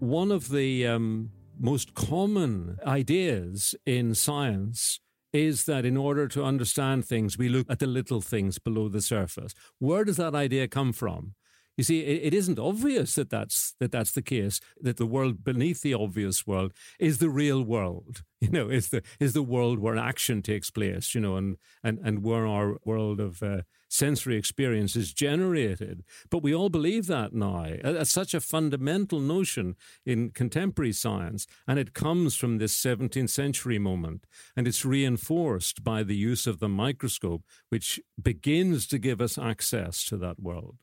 One 0.00 0.32
of 0.32 0.48
the 0.48 0.84
um, 0.84 1.30
most 1.60 1.94
common 1.94 2.78
ideas 2.84 3.76
in 3.86 4.16
science 4.16 4.98
is 5.32 5.64
that 5.64 5.84
in 5.84 5.96
order 5.96 6.28
to 6.28 6.44
understand 6.44 7.04
things, 7.04 7.38
we 7.38 7.48
look 7.48 7.66
at 7.70 7.78
the 7.78 7.86
little 7.86 8.20
things 8.20 8.58
below 8.58 8.88
the 8.88 9.00
surface. 9.00 9.54
Where 9.78 10.04
does 10.04 10.16
that 10.16 10.34
idea 10.34 10.68
come 10.68 10.92
from? 10.92 11.34
You 11.76 11.84
see, 11.84 12.00
it, 12.00 12.26
it 12.26 12.34
isn't 12.34 12.58
obvious 12.58 13.14
that 13.14 13.30
that's 13.30 13.74
that 13.80 13.92
that's 13.92 14.12
the 14.12 14.22
case. 14.22 14.60
That 14.80 14.98
the 14.98 15.06
world 15.06 15.42
beneath 15.42 15.80
the 15.80 15.94
obvious 15.94 16.46
world 16.46 16.72
is 17.00 17.18
the 17.18 17.30
real 17.30 17.62
world. 17.62 18.22
You 18.42 18.50
know, 18.50 18.70
is 18.70 18.88
the 18.88 19.02
is 19.20 19.34
the 19.34 19.42
world 19.42 19.78
where 19.78 19.96
action 19.96 20.42
takes 20.42 20.68
place. 20.68 21.14
You 21.14 21.20
know, 21.20 21.36
and 21.36 21.56
and 21.84 22.00
and 22.02 22.24
where 22.24 22.44
our 22.44 22.76
world 22.84 23.20
of 23.20 23.40
uh, 23.40 23.62
sensory 23.92 24.36
experience 24.36 24.96
is 24.96 25.12
generated. 25.12 26.02
But 26.30 26.42
we 26.42 26.54
all 26.54 26.70
believe 26.70 27.06
that 27.08 27.34
now. 27.34 27.66
That's 27.82 28.10
such 28.10 28.32
a 28.32 28.40
fundamental 28.40 29.20
notion 29.20 29.76
in 30.06 30.30
contemporary 30.30 30.92
science, 30.92 31.46
and 31.68 31.78
it 31.78 31.92
comes 31.92 32.34
from 32.34 32.58
this 32.58 32.74
17th 32.74 33.30
century 33.30 33.78
moment, 33.78 34.26
and 34.56 34.66
it's 34.66 34.84
reinforced 34.84 35.84
by 35.84 36.02
the 36.02 36.16
use 36.16 36.46
of 36.46 36.58
the 36.58 36.68
microscope, 36.68 37.42
which 37.68 38.00
begins 38.20 38.86
to 38.86 38.98
give 38.98 39.20
us 39.20 39.36
access 39.36 40.04
to 40.04 40.16
that 40.16 40.40
world. 40.40 40.76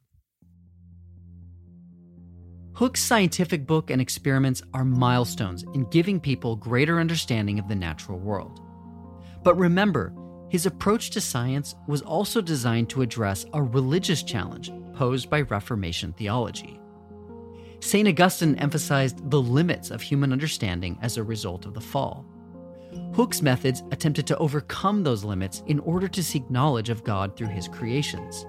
Hooke's 2.74 3.04
scientific 3.04 3.66
book 3.66 3.90
and 3.90 4.00
experiments 4.00 4.62
are 4.74 4.86
milestones 4.86 5.64
in 5.74 5.90
giving 5.90 6.20
people 6.20 6.56
greater 6.56 7.00
understanding 7.00 7.60
of 7.60 7.68
the 7.68 7.76
natural 7.76 8.20
world. 8.20 8.62
But 9.44 9.58
remember, 9.58 10.14
his 10.50 10.66
approach 10.66 11.12
to 11.12 11.22
science 11.22 11.76
was 11.88 12.02
also 12.02 12.42
designed 12.42 12.90
to 12.90 13.02
address 13.02 13.46
a 13.54 13.62
religious 13.62 14.24
challenge 14.24 14.72
posed 14.94 15.30
by 15.30 15.42
Reformation 15.42 16.12
theology. 16.14 16.80
St. 17.82 18.08
Augustine 18.08 18.56
emphasized 18.56 19.30
the 19.30 19.42
limits 19.42 19.90
of 19.90 20.02
human 20.02 20.34
understanding 20.34 20.98
as 21.02 21.18
a 21.18 21.24
result 21.24 21.66
of 21.66 21.74
the 21.74 21.82
fall. 21.82 22.26
Hooke's 23.14 23.42
methods 23.42 23.84
attempted 23.92 24.28
to 24.28 24.38
overcome 24.38 25.04
those 25.04 25.24
limits 25.24 25.64
in 25.68 25.80
order 25.80 26.08
to 26.08 26.24
seek 26.24 26.50
knowledge 26.50 26.90
of 26.90 27.04
God 27.04 27.36
through 27.36 27.48
his 27.48 27.68
creations. 27.68 28.46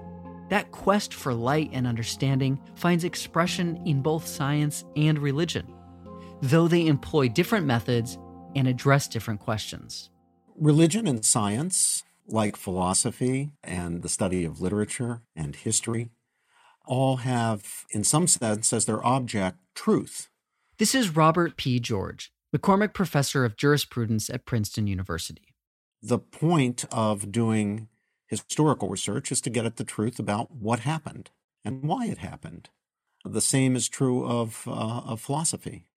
That 0.49 0.71
quest 0.71 1.13
for 1.13 1.33
light 1.33 1.69
and 1.71 1.87
understanding 1.87 2.59
finds 2.75 3.03
expression 3.03 3.81
in 3.85 4.01
both 4.01 4.27
science 4.27 4.83
and 4.97 5.17
religion, 5.17 5.73
though 6.41 6.67
they 6.67 6.87
employ 6.87 7.29
different 7.29 7.65
methods 7.65 8.17
and 8.55 8.67
address 8.67 9.07
different 9.07 9.39
questions. 9.39 10.10
Religion 10.61 11.07
and 11.07 11.25
science, 11.25 12.03
like 12.27 12.55
philosophy 12.55 13.49
and 13.63 14.03
the 14.03 14.07
study 14.07 14.45
of 14.45 14.61
literature 14.61 15.23
and 15.35 15.55
history, 15.55 16.11
all 16.85 17.15
have, 17.15 17.87
in 17.89 18.03
some 18.03 18.27
sense, 18.27 18.71
as 18.71 18.85
their 18.85 19.03
object, 19.03 19.57
truth. 19.73 20.29
This 20.77 20.93
is 20.93 21.15
Robert 21.15 21.57
P. 21.57 21.79
George, 21.79 22.31
McCormick 22.55 22.93
Professor 22.93 23.43
of 23.43 23.57
Jurisprudence 23.57 24.29
at 24.29 24.45
Princeton 24.45 24.85
University. 24.85 25.55
The 25.99 26.19
point 26.19 26.85
of 26.91 27.31
doing 27.31 27.87
historical 28.27 28.87
research 28.87 29.31
is 29.31 29.41
to 29.41 29.49
get 29.49 29.65
at 29.65 29.77
the 29.77 29.83
truth 29.83 30.19
about 30.19 30.51
what 30.51 30.81
happened 30.81 31.31
and 31.65 31.81
why 31.81 32.05
it 32.05 32.19
happened. 32.19 32.69
The 33.25 33.41
same 33.41 33.75
is 33.75 33.89
true 33.89 34.27
of, 34.27 34.67
uh, 34.67 34.71
of 34.71 35.21
philosophy, 35.21 35.87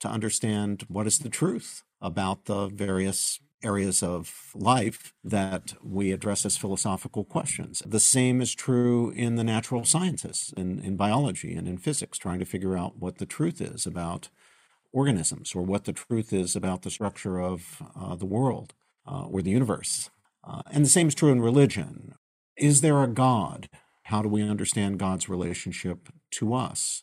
to 0.00 0.08
understand 0.08 0.86
what 0.88 1.06
is 1.06 1.18
the 1.18 1.28
truth 1.28 1.82
about 2.00 2.46
the 2.46 2.68
various 2.68 3.40
areas 3.66 4.02
of 4.02 4.52
life 4.54 5.12
that 5.24 5.74
we 5.82 6.12
address 6.12 6.46
as 6.46 6.56
philosophical 6.56 7.24
questions. 7.24 7.82
The 7.84 8.00
same 8.00 8.40
is 8.40 8.54
true 8.54 9.10
in 9.10 9.36
the 9.36 9.44
natural 9.44 9.84
sciences, 9.84 10.54
in, 10.56 10.78
in 10.80 10.96
biology 10.96 11.54
and 11.54 11.66
in 11.68 11.78
physics, 11.78 12.18
trying 12.18 12.38
to 12.38 12.52
figure 12.54 12.76
out 12.76 12.98
what 12.98 13.18
the 13.18 13.26
truth 13.26 13.60
is 13.60 13.86
about 13.86 14.28
organisms 14.92 15.54
or 15.54 15.62
what 15.62 15.84
the 15.84 15.92
truth 15.92 16.32
is 16.32 16.56
about 16.56 16.82
the 16.82 16.90
structure 16.90 17.40
of 17.40 17.82
uh, 18.00 18.14
the 18.14 18.24
world 18.24 18.74
uh, 19.06 19.26
or 19.26 19.42
the 19.42 19.50
universe. 19.50 20.10
Uh, 20.42 20.62
and 20.70 20.84
the 20.84 20.88
same 20.88 21.08
is 21.08 21.14
true 21.14 21.32
in 21.32 21.40
religion. 21.40 22.14
Is 22.56 22.80
there 22.80 23.02
a 23.02 23.08
God? 23.08 23.68
How 24.04 24.22
do 24.22 24.28
we 24.28 24.42
understand 24.42 24.98
God's 24.98 25.28
relationship 25.28 26.08
to 26.32 26.54
us? 26.54 27.02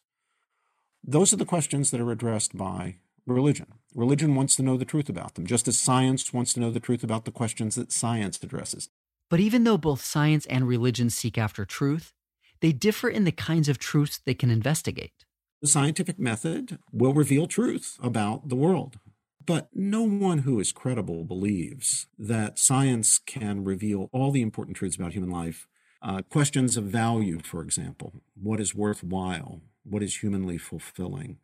Those 1.04 1.34
are 1.34 1.38
the 1.38 1.45
questions 1.45 1.91
that 1.91 1.99
are 1.99 2.12
addressed 2.12 2.56
by 2.58 2.97
religion. 3.28 3.67
Religion 3.95 4.34
wants 4.34 4.56
to 4.56 4.63
know 4.63 4.75
the 4.75 4.86
truth 4.86 5.08
about 5.08 5.36
them, 5.36 5.45
just 5.45 5.67
as 5.67 5.77
science 5.77 6.34
wants 6.34 6.53
to 6.53 6.60
know 6.60 6.71
the 6.71 6.79
truth 6.79 7.03
about 7.03 7.25
the 7.25 7.32
questions 7.32 7.75
that 7.75 7.91
science 7.91 8.39
addresses. 8.41 8.89
But 9.29 9.39
even 9.39 9.63
though 9.63 9.77
both 9.77 10.03
science 10.03 10.45
and 10.47 10.67
religion 10.67 11.10
seek 11.10 11.38
after 11.38 11.63
truth, 11.63 12.13
they 12.62 12.71
differ 12.71 13.10
in 13.10 13.23
the 13.23 13.32
kinds 13.32 13.69
of 13.69 13.77
truths 13.77 14.19
they 14.25 14.34
can 14.34 14.49
investigate. 14.49 15.25
The 15.62 15.67
scientific 15.67 16.17
method 16.17 16.79
will 16.91 17.13
reveal 17.13 17.45
truth 17.45 17.97
about 18.01 18.49
the 18.49 18.56
world. 18.56 18.97
But 19.45 19.69
no 19.73 20.03
one 20.03 20.39
who 20.39 20.60
is 20.60 20.71
credible 20.71 21.23
believes 21.25 22.08
that 22.17 22.58
science 22.58 23.19
can 23.19 23.63
reveal 23.63 24.10
all 24.12 24.32
the 24.32 24.41
important 24.41 24.77
truths 24.77 24.95
about 24.95 25.13
human 25.13 25.29
life. 25.29 25.67
Uh, 26.01 26.21
questions 26.21 26.77
of 26.77 26.86
value, 26.86 27.39
for 27.43 27.62
example. 27.62 28.13
What 28.41 28.60
is 28.60 28.73
worthwhile? 28.73 29.62
What 29.84 30.01
is 30.01 30.17
humanly 30.17 30.58
fulfilling? 30.58 31.38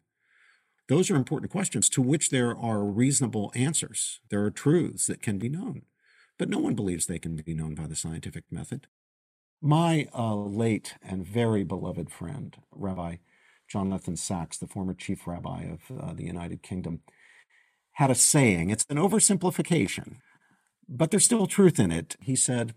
Those 0.89 1.11
are 1.11 1.15
important 1.15 1.51
questions 1.51 1.87
to 1.91 2.01
which 2.01 2.31
there 2.31 2.57
are 2.57 2.83
reasonable 2.83 3.51
answers. 3.53 4.21
There 4.29 4.43
are 4.43 4.49
truths 4.49 5.05
that 5.05 5.21
can 5.21 5.37
be 5.37 5.47
known, 5.47 5.83
but 6.39 6.49
no 6.49 6.57
one 6.57 6.73
believes 6.73 7.05
they 7.05 7.19
can 7.19 7.35
be 7.35 7.53
known 7.53 7.75
by 7.75 7.85
the 7.85 7.95
scientific 7.95 8.45
method. 8.51 8.87
My 9.61 10.07
uh, 10.17 10.33
late 10.33 10.95
and 11.03 11.23
very 11.23 11.63
beloved 11.63 12.09
friend, 12.09 12.57
Rabbi 12.71 13.17
Jonathan 13.69 14.17
Sacks, 14.17 14.57
the 14.57 14.65
former 14.65 14.95
chief 14.95 15.27
rabbi 15.27 15.65
of 15.65 15.79
uh, 15.95 16.13
the 16.13 16.23
United 16.23 16.63
Kingdom, 16.63 17.01
had 17.93 18.09
a 18.09 18.15
saying. 18.15 18.71
It's 18.71 18.85
an 18.89 18.97
oversimplification, 18.97 20.15
but 20.87 21.11
there's 21.11 21.25
still 21.25 21.45
truth 21.45 21.79
in 21.79 21.91
it. 21.91 22.15
He 22.19 22.35
said, 22.35 22.73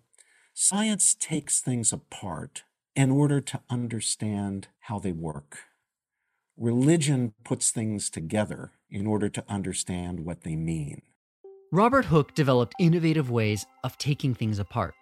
Science 0.53 1.17
takes 1.19 1.61
things 1.61 1.95
apart 1.95 2.65
in 2.95 3.11
order 3.11 3.41
to 3.41 3.61
understand 3.71 4.69
how 4.81 4.99
they 4.99 5.13
work. 5.13 5.61
Religion 6.59 7.33
puts 7.45 7.71
things 7.71 8.11
together 8.11 8.73
in 8.91 9.07
order 9.07 9.29
to 9.31 9.45
understand 9.49 10.21
what 10.21 10.43
they 10.43 10.55
mean. 10.55 11.01
Robert 11.71 12.05
Hooke 12.05 12.35
developed 12.35 12.75
innovative 12.79 13.31
ways 13.31 13.65
of 13.83 13.97
taking 13.97 14.35
things 14.35 14.59
apart. 14.59 14.95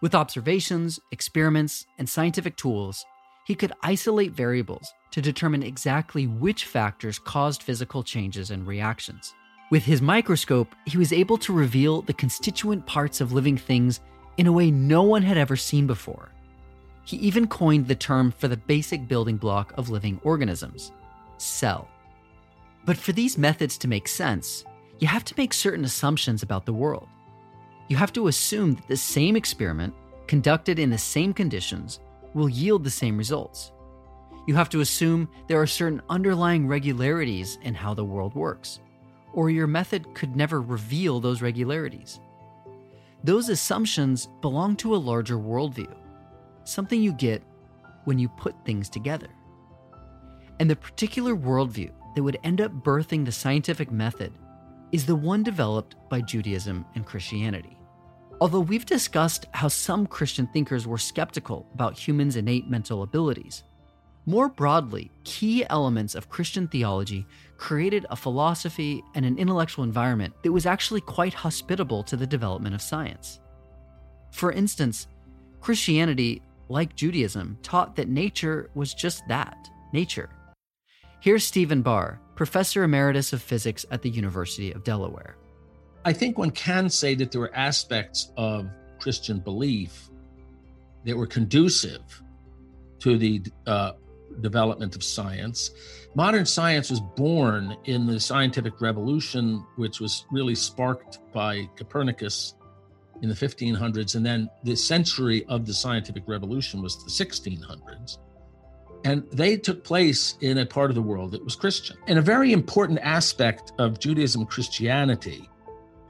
With 0.00 0.14
observations, 0.14 1.00
experiments, 1.10 1.84
and 1.98 2.08
scientific 2.08 2.56
tools, 2.56 3.04
he 3.44 3.56
could 3.56 3.72
isolate 3.82 4.32
variables 4.32 4.92
to 5.10 5.20
determine 5.20 5.64
exactly 5.64 6.28
which 6.28 6.66
factors 6.66 7.18
caused 7.18 7.64
physical 7.64 8.04
changes 8.04 8.52
and 8.52 8.64
reactions. 8.64 9.34
With 9.72 9.82
his 9.82 10.00
microscope, 10.00 10.72
he 10.86 10.96
was 10.96 11.12
able 11.12 11.38
to 11.38 11.52
reveal 11.52 12.02
the 12.02 12.12
constituent 12.12 12.86
parts 12.86 13.20
of 13.20 13.32
living 13.32 13.58
things 13.58 13.98
in 14.36 14.46
a 14.46 14.52
way 14.52 14.70
no 14.70 15.02
one 15.02 15.22
had 15.22 15.36
ever 15.36 15.56
seen 15.56 15.88
before. 15.88 16.30
He 17.08 17.16
even 17.16 17.46
coined 17.46 17.88
the 17.88 17.94
term 17.94 18.30
for 18.30 18.48
the 18.48 18.56
basic 18.58 19.08
building 19.08 19.38
block 19.38 19.72
of 19.78 19.88
living 19.88 20.20
organisms 20.24 20.92
cell. 21.38 21.88
But 22.84 22.98
for 22.98 23.12
these 23.12 23.38
methods 23.38 23.78
to 23.78 23.88
make 23.88 24.06
sense, 24.06 24.66
you 24.98 25.08
have 25.08 25.24
to 25.24 25.34
make 25.38 25.54
certain 25.54 25.86
assumptions 25.86 26.42
about 26.42 26.66
the 26.66 26.74
world. 26.74 27.08
You 27.88 27.96
have 27.96 28.12
to 28.12 28.28
assume 28.28 28.74
that 28.74 28.88
the 28.88 28.96
same 28.98 29.36
experiment, 29.36 29.94
conducted 30.26 30.78
in 30.78 30.90
the 30.90 30.98
same 30.98 31.32
conditions, 31.32 32.00
will 32.34 32.50
yield 32.50 32.84
the 32.84 32.90
same 32.90 33.16
results. 33.16 33.72
You 34.46 34.54
have 34.56 34.68
to 34.68 34.82
assume 34.82 35.30
there 35.46 35.62
are 35.62 35.66
certain 35.66 36.02
underlying 36.10 36.66
regularities 36.68 37.58
in 37.62 37.72
how 37.72 37.94
the 37.94 38.04
world 38.04 38.34
works, 38.34 38.80
or 39.32 39.48
your 39.48 39.66
method 39.66 40.14
could 40.14 40.36
never 40.36 40.60
reveal 40.60 41.20
those 41.20 41.40
regularities. 41.40 42.20
Those 43.24 43.48
assumptions 43.48 44.28
belong 44.42 44.76
to 44.76 44.94
a 44.94 44.96
larger 44.96 45.38
worldview 45.38 45.94
something 46.68 47.02
you 47.02 47.12
get 47.12 47.42
when 48.04 48.18
you 48.18 48.28
put 48.28 48.54
things 48.64 48.88
together. 48.88 49.28
And 50.60 50.68
the 50.68 50.76
particular 50.76 51.34
worldview 51.34 51.90
that 52.14 52.22
would 52.22 52.38
end 52.42 52.60
up 52.60 52.72
birthing 52.82 53.24
the 53.24 53.32
scientific 53.32 53.90
method 53.90 54.32
is 54.92 55.06
the 55.06 55.14
one 55.14 55.42
developed 55.42 55.96
by 56.08 56.20
Judaism 56.20 56.84
and 56.94 57.04
Christianity. 57.04 57.76
Although 58.40 58.60
we've 58.60 58.86
discussed 58.86 59.46
how 59.52 59.68
some 59.68 60.06
Christian 60.06 60.46
thinkers 60.48 60.86
were 60.86 60.98
skeptical 60.98 61.66
about 61.74 61.98
humans' 61.98 62.36
innate 62.36 62.68
mental 62.68 63.02
abilities, 63.02 63.64
more 64.26 64.48
broadly, 64.48 65.10
key 65.24 65.64
elements 65.70 66.14
of 66.14 66.28
Christian 66.28 66.68
theology 66.68 67.26
created 67.56 68.04
a 68.10 68.16
philosophy 68.16 69.02
and 69.14 69.24
an 69.24 69.38
intellectual 69.38 69.84
environment 69.84 70.34
that 70.42 70.52
was 70.52 70.66
actually 70.66 71.00
quite 71.00 71.32
hospitable 71.34 72.02
to 72.04 72.16
the 72.16 72.26
development 72.26 72.74
of 72.74 72.82
science. 72.82 73.40
For 74.30 74.52
instance, 74.52 75.06
Christianity 75.60 76.42
like 76.68 76.94
Judaism, 76.96 77.58
taught 77.62 77.96
that 77.96 78.08
nature 78.08 78.70
was 78.74 78.94
just 78.94 79.26
that 79.28 79.70
nature. 79.92 80.30
Here's 81.20 81.44
Stephen 81.44 81.82
Barr, 81.82 82.20
professor 82.36 82.84
emeritus 82.84 83.32
of 83.32 83.42
physics 83.42 83.84
at 83.90 84.02
the 84.02 84.10
University 84.10 84.72
of 84.72 84.84
Delaware. 84.84 85.36
I 86.04 86.12
think 86.12 86.38
one 86.38 86.52
can 86.52 86.88
say 86.88 87.14
that 87.16 87.32
there 87.32 87.40
were 87.40 87.54
aspects 87.54 88.32
of 88.36 88.68
Christian 88.98 89.40
belief 89.40 90.08
that 91.04 91.16
were 91.16 91.26
conducive 91.26 92.22
to 93.00 93.18
the 93.18 93.42
uh, 93.66 93.92
development 94.40 94.94
of 94.94 95.02
science. 95.02 95.70
Modern 96.14 96.46
science 96.46 96.90
was 96.90 97.00
born 97.00 97.76
in 97.84 98.06
the 98.06 98.20
scientific 98.20 98.80
revolution, 98.80 99.64
which 99.76 100.00
was 100.00 100.24
really 100.30 100.54
sparked 100.54 101.18
by 101.32 101.68
Copernicus 101.76 102.54
in 103.22 103.28
the 103.28 103.34
1500s, 103.34 104.14
and 104.14 104.24
then 104.24 104.48
the 104.64 104.76
century 104.76 105.44
of 105.46 105.66
the 105.66 105.74
scientific 105.74 106.22
revolution 106.26 106.82
was 106.82 107.02
the 107.04 107.10
1600s. 107.10 108.18
And 109.04 109.24
they 109.32 109.56
took 109.56 109.84
place 109.84 110.36
in 110.40 110.58
a 110.58 110.66
part 110.66 110.90
of 110.90 110.94
the 110.94 111.02
world 111.02 111.32
that 111.32 111.44
was 111.44 111.54
Christian. 111.56 111.96
And 112.06 112.18
a 112.18 112.22
very 112.22 112.52
important 112.52 112.98
aspect 113.02 113.72
of 113.78 114.00
Judaism 114.00 114.44
Christianity 114.46 115.48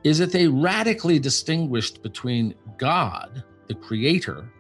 is 0.05 0.19
that 0.19 0.33
they 0.33 0.49
radically 0.49 1.19
distinguished 1.19 2.03
between 2.03 2.55
God, 2.79 3.43
the 3.67 3.75
creator, 3.75 4.51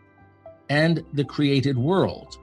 and 0.68 1.04
the 1.14 1.24
created 1.24 1.78
world. 1.78 2.36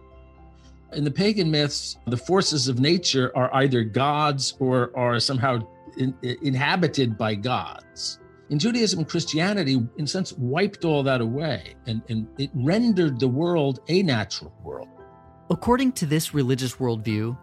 In 0.94 1.04
the 1.04 1.12
pagan 1.12 1.52
myths, 1.52 1.98
the 2.08 2.18
forces 2.18 2.68
of 2.68 2.80
nature 2.80 3.32
are 3.36 3.54
either 3.56 3.84
gods 3.84 4.56
or 4.60 4.96
are 4.98 5.20
somehow 5.20 5.60
in, 5.98 6.16
inhabited 6.24 7.18
by 7.18 7.36
gods 7.36 8.20
in 8.50 8.60
Judaism 8.60 9.00
and 9.00 9.10
Christianity, 9.10 9.74
in 9.98 10.06
a 10.06 10.08
sense, 10.08 10.34
wiped 10.34 10.86
all 10.86 11.04
that 11.04 11.22
away 11.22 11.76
and, 11.88 12.02
and 12.10 12.28
it 12.38 12.52
rendered 12.54 13.20
the 13.20 13.28
world 13.28 13.80
a 13.88 14.04
natural 14.04 14.54
world. 14.64 14.88
According 15.50 15.94
to 15.94 16.06
this 16.06 16.34
religious 16.34 16.76
worldview, 16.76 17.38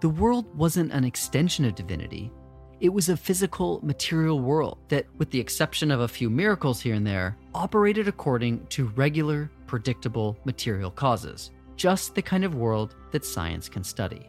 the 0.00 0.08
world 0.08 0.54
wasn't 0.56 0.92
an 0.92 1.04
extension 1.04 1.64
of 1.64 1.74
divinity. 1.74 2.32
It 2.80 2.88
was 2.88 3.08
a 3.08 3.16
physical, 3.16 3.80
material 3.84 4.40
world 4.40 4.78
that, 4.88 5.06
with 5.18 5.30
the 5.30 5.38
exception 5.38 5.90
of 5.90 6.00
a 6.00 6.08
few 6.08 6.28
miracles 6.28 6.80
here 6.80 6.94
and 6.94 7.06
there, 7.06 7.36
operated 7.54 8.08
according 8.08 8.66
to 8.68 8.88
regular, 8.96 9.50
predictable 9.66 10.36
material 10.44 10.90
causes, 10.90 11.52
just 11.76 12.14
the 12.14 12.22
kind 12.22 12.44
of 12.44 12.56
world 12.56 12.96
that 13.12 13.24
science 13.24 13.68
can 13.68 13.84
study. 13.84 14.28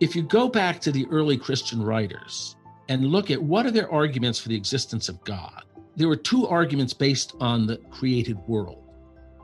If 0.00 0.14
you 0.14 0.22
go 0.22 0.48
back 0.48 0.80
to 0.80 0.92
the 0.92 1.06
early 1.10 1.36
Christian 1.38 1.82
writers, 1.82 2.56
and 2.90 3.06
look 3.06 3.30
at 3.30 3.40
what 3.40 3.64
are 3.64 3.70
their 3.70 3.90
arguments 3.90 4.40
for 4.40 4.48
the 4.48 4.56
existence 4.56 5.08
of 5.08 5.22
God. 5.24 5.62
There 5.94 6.08
were 6.08 6.16
two 6.16 6.48
arguments 6.48 6.92
based 6.92 7.34
on 7.40 7.64
the 7.64 7.76
created 7.88 8.36
world. 8.48 8.82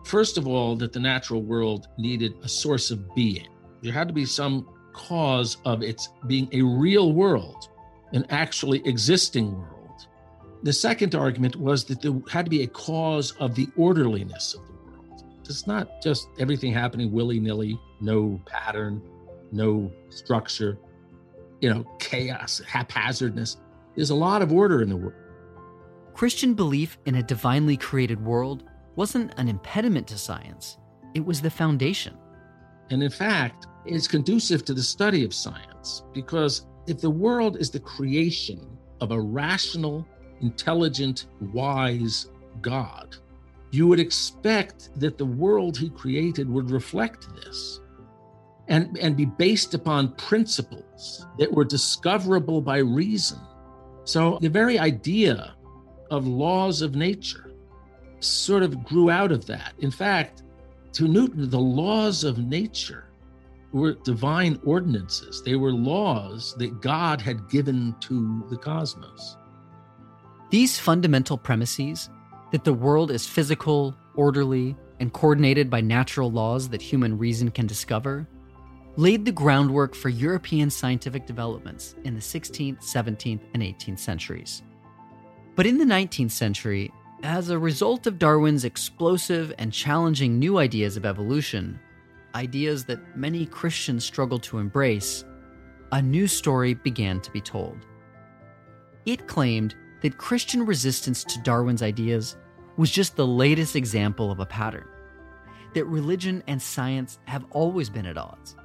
First 0.05 0.37
of 0.37 0.49
all, 0.49 0.75
that 0.77 0.93
the 0.93 0.99
natural 0.99 1.43
world 1.43 1.87
needed 1.97 2.35
a 2.43 2.49
source 2.49 2.91
of 2.91 3.15
being. 3.15 3.47
There 3.83 3.93
had 3.93 4.09
to 4.09 4.15
be 4.15 4.25
some 4.25 4.69
cause 4.93 5.59
of 5.65 5.83
its 5.83 6.09
being 6.27 6.49
a 6.53 6.63
real 6.63 7.13
world, 7.13 7.69
an 8.13 8.27
actually 8.31 8.85
existing 8.85 9.53
world. 9.53 10.09
The 10.65 10.73
second 10.73 11.15
argument 11.15 11.55
was 11.55 11.85
that 11.85 12.03
there 12.03 12.15
had 12.29 12.47
to 12.47 12.51
be 12.51 12.65
a 12.65 12.69
cause 12.69 13.31
of 13.39 13.55
the 13.55 13.69
orderliness 13.77 14.55
of 14.55 14.67
the 14.67 14.91
world. 14.91 15.23
It's 15.45 15.69
not 15.69 16.03
just 16.03 16.27
everything 16.41 16.73
happening 16.73 17.13
willy 17.13 17.39
nilly, 17.39 17.79
no 18.01 18.41
pattern, 18.47 19.01
no 19.53 19.93
structure 20.11 20.79
you 21.61 21.73
know, 21.73 21.85
chaos, 21.99 22.61
haphazardness. 22.67 23.57
There's 23.95 24.11
a 24.11 24.15
lot 24.15 24.43
of 24.43 24.53
order 24.53 24.83
in 24.83 24.89
the 24.89 24.97
world. 24.97 25.15
Christian 26.15 26.55
belief 26.55 26.99
in 27.07 27.17
a 27.17 27.23
divinely 27.23 27.77
created 27.77 28.25
world 28.25 28.65
wasn't 28.95 29.35
an 29.39 29.49
impediment 29.49 30.07
to 30.09 30.19
science, 30.19 30.79
it 31.15 31.25
was 31.25 31.41
the 31.41 31.51
foundation. 31.51 32.17
And 32.91 33.03
in 33.03 33.11
fact, 33.11 33.67
it's 33.85 34.09
conducive 34.09 34.65
to 34.65 34.75
the 34.75 34.83
study 34.83 35.25
of 35.25 35.35
science 35.35 36.05
because 36.13 36.67
if 36.87 37.01
the 37.01 37.11
world 37.11 37.57
is 37.57 37.71
the 37.71 37.81
creation 37.81 38.79
of 39.01 39.11
a 39.11 39.21
rational, 39.21 40.07
intelligent, 40.41 41.27
wise 41.53 42.31
God, 42.61 43.17
you 43.71 43.87
would 43.87 44.01
expect 44.01 44.91
that 44.99 45.19
the 45.19 45.25
world 45.25 45.77
he 45.77 45.91
created 45.91 46.49
would 46.49 46.71
reflect 46.71 47.29
this 47.35 47.81
and, 48.69 48.97
and 48.99 49.17
be 49.17 49.25
based 49.25 49.75
upon 49.75 50.15
principles 50.15 51.27
that 51.39 51.53
were 51.53 51.65
discoverable 51.65 52.61
by 52.61 52.79
reason. 52.79 53.39
So 54.05 54.39
the 54.41 54.49
very 54.49 54.79
idea 54.79 55.55
of 56.11 56.27
laws 56.27 56.83
of 56.83 56.95
nature 56.95 57.53
sort 58.21 58.63
of 58.63 58.85
grew 58.85 59.11
out 59.11 59.33
of 59.33 59.47
that. 59.47 59.75
In 59.79 59.91
fact, 59.91 60.43
to 60.93 61.07
Newton, 61.09 61.51
the 61.51 61.59
laws 61.59 62.25
of 62.25 62.39
nature 62.39 63.11
were 63.73 63.95
divine 64.05 64.59
ordinances. 64.65 65.43
They 65.43 65.57
were 65.57 65.73
laws 65.73 66.55
that 66.59 66.81
God 66.81 67.21
had 67.21 67.51
given 67.51 67.95
to 68.01 68.47
the 68.49 68.57
cosmos. 68.57 69.37
These 70.51 70.79
fundamental 70.79 71.37
premises 71.37 72.09
that 72.53 72.65
the 72.65 72.73
world 72.73 73.11
is 73.11 73.27
physical, 73.27 73.95
orderly, 74.15 74.77
and 75.01 75.13
coordinated 75.13 75.69
by 75.69 75.81
natural 75.81 76.31
laws 76.31 76.69
that 76.71 76.81
human 76.81 77.19
reason 77.19 77.51
can 77.51 77.67
discover 77.67 78.27
laid 78.97 79.25
the 79.25 79.33
groundwork 79.33 79.95
for 79.95 80.09
European 80.09 80.71
scientific 80.71 81.27
developments 81.27 81.95
in 82.05 82.15
the 82.15 82.21
16th, 82.21 82.83
17th, 82.83 83.43
and 83.53 83.63
18th 83.63 83.99
centuries. 83.99 84.63
But 85.55 85.67
in 85.67 85.79
the 85.79 85.85
19th 85.85 86.31
century, 86.31 86.93
as 87.23 87.51
a 87.51 87.59
result 87.59 88.07
of 88.07 88.19
Darwin's 88.19 88.65
explosive 88.65 89.53
and 89.59 89.73
challenging 89.73 90.39
new 90.39 90.59
ideas 90.59 90.97
of 90.97 91.05
evolution, 91.05 91.79
ideas 92.35 92.85
that 92.87 93.17
many 93.17 93.47
Christians 93.47 94.05
struggled 94.05 94.43
to 94.45 94.59
embrace, 94.59 95.25
a 95.93 96.01
new 96.01 96.27
story 96.27 96.75
began 96.75 97.21
to 97.21 97.31
be 97.31 97.41
told. 97.41 97.79
It 99.05 99.27
claimed 99.27 99.75
that 100.03 100.19
Christian 100.19 100.65
resistance 100.65 101.25
to 101.25 101.43
Darwin's 101.43 101.83
ideas 101.83 102.37
was 102.77 102.91
just 102.91 103.17
the 103.17 103.27
latest 103.27 103.77
example 103.77 104.31
of 104.31 104.41
a 104.41 104.47
pattern, 104.47 104.89
that 105.75 105.85
religion 105.87 106.43
and 106.47 106.61
science 106.61 107.19
have 107.25 107.45
always 107.51 107.89
been 107.89 108.07
at 108.07 108.19
odds, 108.19 108.57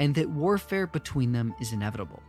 and 0.00 0.14
that 0.14 0.30
warfare 0.30 0.86
between 0.86 1.30
them 1.30 1.54
is 1.60 1.72
inevitable. 1.72 2.22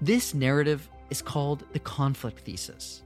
This 0.00 0.34
narrative 0.34 0.88
is 1.10 1.20
called 1.20 1.64
the 1.72 1.80
conflict 1.80 2.40
thesis. 2.40 3.02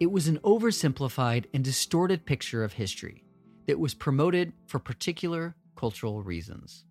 It 0.00 0.10
was 0.10 0.28
an 0.28 0.38
oversimplified 0.38 1.44
and 1.52 1.62
distorted 1.62 2.24
picture 2.24 2.64
of 2.64 2.72
history 2.72 3.22
that 3.66 3.78
was 3.78 3.92
promoted 3.92 4.54
for 4.66 4.78
particular 4.78 5.56
cultural 5.76 6.22
reasons. 6.22 6.86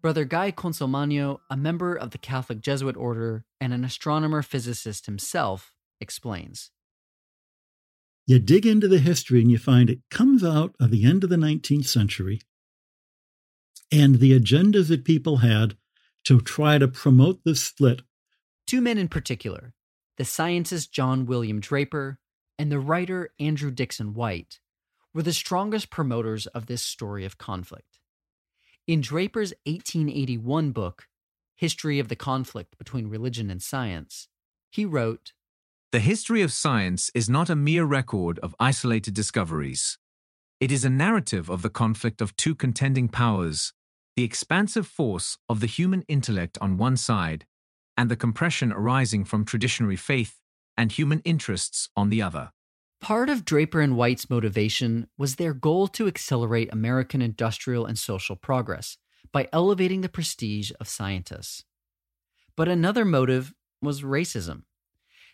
Brother 0.00 0.24
Guy 0.24 0.50
Consolmagno, 0.50 1.40
a 1.50 1.56
member 1.56 1.94
of 1.94 2.10
the 2.10 2.18
Catholic 2.18 2.60
Jesuit 2.60 2.96
order 2.96 3.44
and 3.60 3.74
an 3.74 3.84
astronomer 3.84 4.42
physicist 4.42 5.06
himself, 5.06 5.72
explains. 6.00 6.70
You 8.26 8.38
dig 8.38 8.64
into 8.64 8.88
the 8.88 8.98
history 8.98 9.42
and 9.42 9.50
you 9.50 9.58
find 9.58 9.90
it 9.90 10.00
comes 10.10 10.42
out 10.42 10.74
of 10.80 10.90
the 10.90 11.04
end 11.04 11.24
of 11.24 11.30
the 11.30 11.36
19th 11.36 11.86
century 11.86 12.40
and 13.90 14.16
the 14.16 14.38
agendas 14.38 14.88
that 14.88 15.04
people 15.04 15.38
had 15.38 15.76
to 16.24 16.40
try 16.40 16.78
to 16.78 16.88
promote 16.88 17.42
the 17.44 17.54
split. 17.54 18.02
Two 18.66 18.80
men 18.80 18.98
in 18.98 19.08
particular, 19.08 19.74
the 20.16 20.24
scientist 20.24 20.92
John 20.92 21.26
William 21.26 21.60
Draper 21.60 22.18
and 22.58 22.72
the 22.72 22.80
writer 22.80 23.30
Andrew 23.38 23.70
Dickson 23.70 24.14
White, 24.14 24.58
were 25.14 25.22
the 25.22 25.32
strongest 25.32 25.90
promoters 25.90 26.46
of 26.48 26.66
this 26.66 26.82
story 26.82 27.24
of 27.24 27.38
conflict. 27.38 27.98
In 28.86 29.00
Draper's 29.00 29.52
1881 29.64 30.72
book, 30.72 31.08
History 31.54 31.98
of 31.98 32.08
the 32.08 32.16
Conflict 32.16 32.78
Between 32.78 33.08
Religion 33.08 33.50
and 33.50 33.62
Science, 33.62 34.28
he 34.70 34.84
wrote 34.84 35.32
The 35.92 36.00
history 36.00 36.42
of 36.42 36.52
science 36.52 37.10
is 37.14 37.28
not 37.28 37.50
a 37.50 37.56
mere 37.56 37.84
record 37.84 38.38
of 38.40 38.54
isolated 38.60 39.14
discoveries. 39.14 39.98
It 40.60 40.72
is 40.72 40.84
a 40.84 40.90
narrative 40.90 41.48
of 41.48 41.62
the 41.62 41.70
conflict 41.70 42.20
of 42.20 42.36
two 42.36 42.54
contending 42.54 43.08
powers 43.08 43.72
the 44.18 44.24
expansive 44.24 44.84
force 44.84 45.38
of 45.48 45.60
the 45.60 45.68
human 45.68 46.02
intellect 46.08 46.58
on 46.60 46.76
one 46.76 46.96
side, 46.96 47.46
and 47.96 48.10
the 48.10 48.16
compression 48.16 48.72
arising 48.72 49.24
from 49.24 49.44
traditionary 49.44 49.94
faith 49.94 50.40
and 50.76 50.90
human 50.90 51.20
interests 51.20 51.88
on 51.94 52.08
the 52.08 52.20
other. 52.20 52.50
Part 53.00 53.30
of 53.30 53.44
Draper 53.44 53.80
and 53.80 53.96
White's 53.96 54.28
motivation 54.28 55.06
was 55.16 55.36
their 55.36 55.54
goal 55.54 55.86
to 55.86 56.08
accelerate 56.08 56.68
American 56.72 57.22
industrial 57.22 57.86
and 57.86 57.96
social 57.96 58.34
progress 58.34 58.96
by 59.30 59.48
elevating 59.52 60.00
the 60.00 60.08
prestige 60.08 60.72
of 60.80 60.88
scientists. 60.88 61.62
But 62.56 62.66
another 62.66 63.04
motive 63.04 63.54
was 63.80 64.02
racism. 64.02 64.62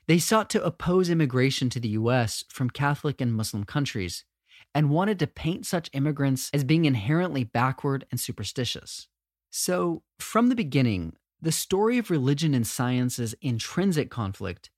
They 0.06 0.18
sought 0.18 0.50
to 0.50 0.62
oppose 0.62 1.08
immigration 1.08 1.70
to 1.70 1.80
the 1.80 1.96
U.S. 2.00 2.44
from 2.50 2.68
Catholic 2.68 3.22
and 3.22 3.32
Muslim 3.32 3.64
countries 3.64 4.26
and 4.74 4.90
wanted 4.90 5.18
to 5.18 5.26
paint 5.26 5.66
such 5.66 5.90
immigrants 5.92 6.50
as 6.52 6.64
being 6.64 6.84
inherently 6.84 7.44
backward 7.44 8.06
and 8.10 8.20
superstitious. 8.20 9.08
So, 9.50 10.02
from 10.18 10.48
the 10.48 10.56
beginning, 10.56 11.14
the 11.40 11.52
story 11.52 11.98
of 11.98 12.10
religion 12.10 12.54
and 12.54 12.66
science's 12.66 13.34
intrinsic 13.40 14.10
conflict 14.10 14.70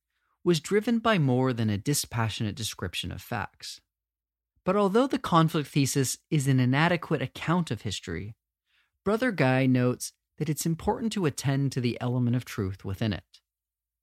was 0.44 0.60
driven 0.60 0.98
by 0.98 1.18
more 1.18 1.52
than 1.52 1.70
a 1.70 1.78
dispassionate 1.78 2.54
description 2.54 3.10
of 3.10 3.22
facts. 3.22 3.80
But 4.64 4.76
although 4.76 5.06
the 5.06 5.18
conflict 5.18 5.68
thesis 5.68 6.18
is 6.30 6.48
an 6.48 6.60
inadequate 6.60 7.22
account 7.22 7.70
of 7.70 7.82
history, 7.82 8.34
Brother 9.04 9.30
Guy 9.30 9.66
notes 9.66 10.12
that 10.38 10.48
it's 10.48 10.66
important 10.66 11.12
to 11.12 11.26
attend 11.26 11.72
to 11.72 11.80
the 11.80 11.96
element 12.00 12.36
of 12.36 12.44
truth 12.44 12.84
within 12.84 13.12
it. 13.12 13.24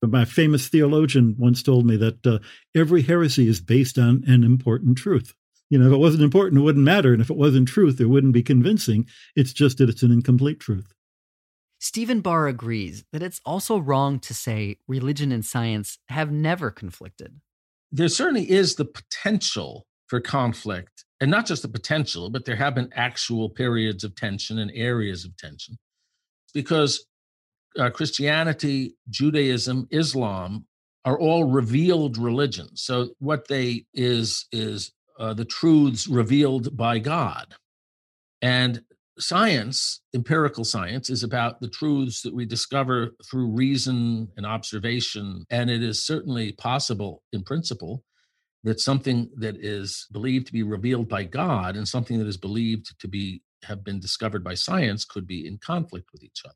But 0.02 0.12
my 0.12 0.26
famous 0.26 0.68
theologian 0.68 1.36
once 1.38 1.64
told 1.64 1.86
me 1.86 1.96
that 1.98 2.26
uh, 2.26 2.40
every 2.76 3.04
heresy 3.04 3.48
is 3.48 3.62
based 3.62 3.98
on 3.98 4.24
an 4.26 4.44
important 4.44 4.98
truth. 4.98 5.34
You 5.70 5.80
know, 5.80 5.88
if 5.88 5.94
it 5.94 5.98
wasn't 5.98 6.24
important, 6.24 6.60
it 6.60 6.64
wouldn't 6.64 6.86
matter. 6.86 7.14
And 7.14 7.22
if 7.22 7.30
it 7.30 7.38
wasn't 7.38 7.68
truth, 7.68 8.00
it 8.00 8.06
wouldn't 8.06 8.34
be 8.34 8.44
convincing. 8.44 9.08
It's 9.36 9.54
just 9.54 9.78
that 9.78 9.90
it's 9.90 10.04
an 10.04 10.12
incomplete 10.12 10.60
truth. 10.60 10.94
Stephen 11.80 12.22
Barr 12.22 12.48
agrees 12.48 13.04
that 13.12 13.24
it's 13.24 13.42
also 13.46 13.78
wrong 13.78 14.18
to 14.20 14.34
say 14.34 14.78
religion 14.88 15.32
and 15.32 15.44
science 15.44 15.98
have 16.08 16.32
never 16.32 16.72
conflicted. 16.72 17.42
There 17.92 18.08
certainly 18.08 18.50
is 18.50 18.76
the 18.76 18.86
potential 18.86 19.86
for 20.08 20.22
conflict, 20.22 21.04
and 21.20 21.30
not 21.30 21.46
just 21.46 21.62
the 21.62 21.68
potential, 21.68 22.30
but 22.30 22.46
there 22.46 22.56
have 22.56 22.76
been 22.76 22.90
actual 22.96 23.50
periods 23.50 24.04
of 24.04 24.16
tension 24.16 24.60
and 24.60 24.72
areas 24.74 25.26
of 25.26 25.36
tension 25.36 25.78
because 26.54 27.06
uh, 27.78 27.90
Christianity, 27.90 28.96
Judaism, 29.10 29.88
Islam 29.92 30.66
are 31.06 31.20
all 31.20 31.44
revealed 31.44 32.18
religions. 32.18 32.82
So 32.82 33.10
what 33.20 33.48
they 33.48 33.86
is 33.94 34.48
is 34.52 34.94
uh, 35.24 35.34
the 35.34 35.46
truths 35.46 36.06
revealed 36.06 36.76
by 36.76 37.00
God. 37.00 37.56
And 38.42 38.82
science, 39.18 40.02
empirical 40.14 40.66
science, 40.66 41.10
is 41.10 41.24
about 41.24 41.62
the 41.62 41.70
truths 41.70 42.22
that 42.24 42.34
we 42.34 42.46
discover 42.46 43.12
through 43.26 43.56
reason 43.56 44.28
and 44.36 44.46
observation. 44.46 45.46
And 45.50 45.70
it 45.70 45.82
is 45.82 46.06
certainly 46.06 46.52
possible, 46.52 47.24
in 47.32 47.42
principle, 47.42 48.04
that 48.66 48.82
something 48.82 49.30
that 49.38 49.56
is 49.56 50.08
believed 50.12 50.48
to 50.48 50.54
be 50.54 50.64
revealed 50.64 51.08
by 51.08 51.24
God 51.24 51.78
and 51.78 51.88
something 51.88 52.20
that 52.20 52.28
is 52.28 52.38
believed 52.38 53.00
to 53.00 53.08
be 53.08 53.42
have 53.64 53.82
been 53.82 54.02
discovered 54.02 54.44
by 54.44 54.56
science 54.56 55.06
could 55.06 55.26
be 55.26 55.48
in 55.48 55.58
conflict 55.58 56.10
with 56.12 56.22
each 56.22 56.42
other. 56.44 56.56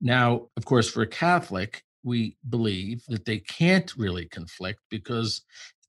Now, 0.00 0.48
of 0.56 0.64
course, 0.64 0.88
for 0.88 1.02
a 1.02 1.06
Catholic, 1.06 1.84
we 2.02 2.38
believe 2.48 3.04
that 3.08 3.26
they 3.26 3.40
can't 3.40 3.94
really 3.94 4.24
conflict 4.24 4.80
because 4.88 5.42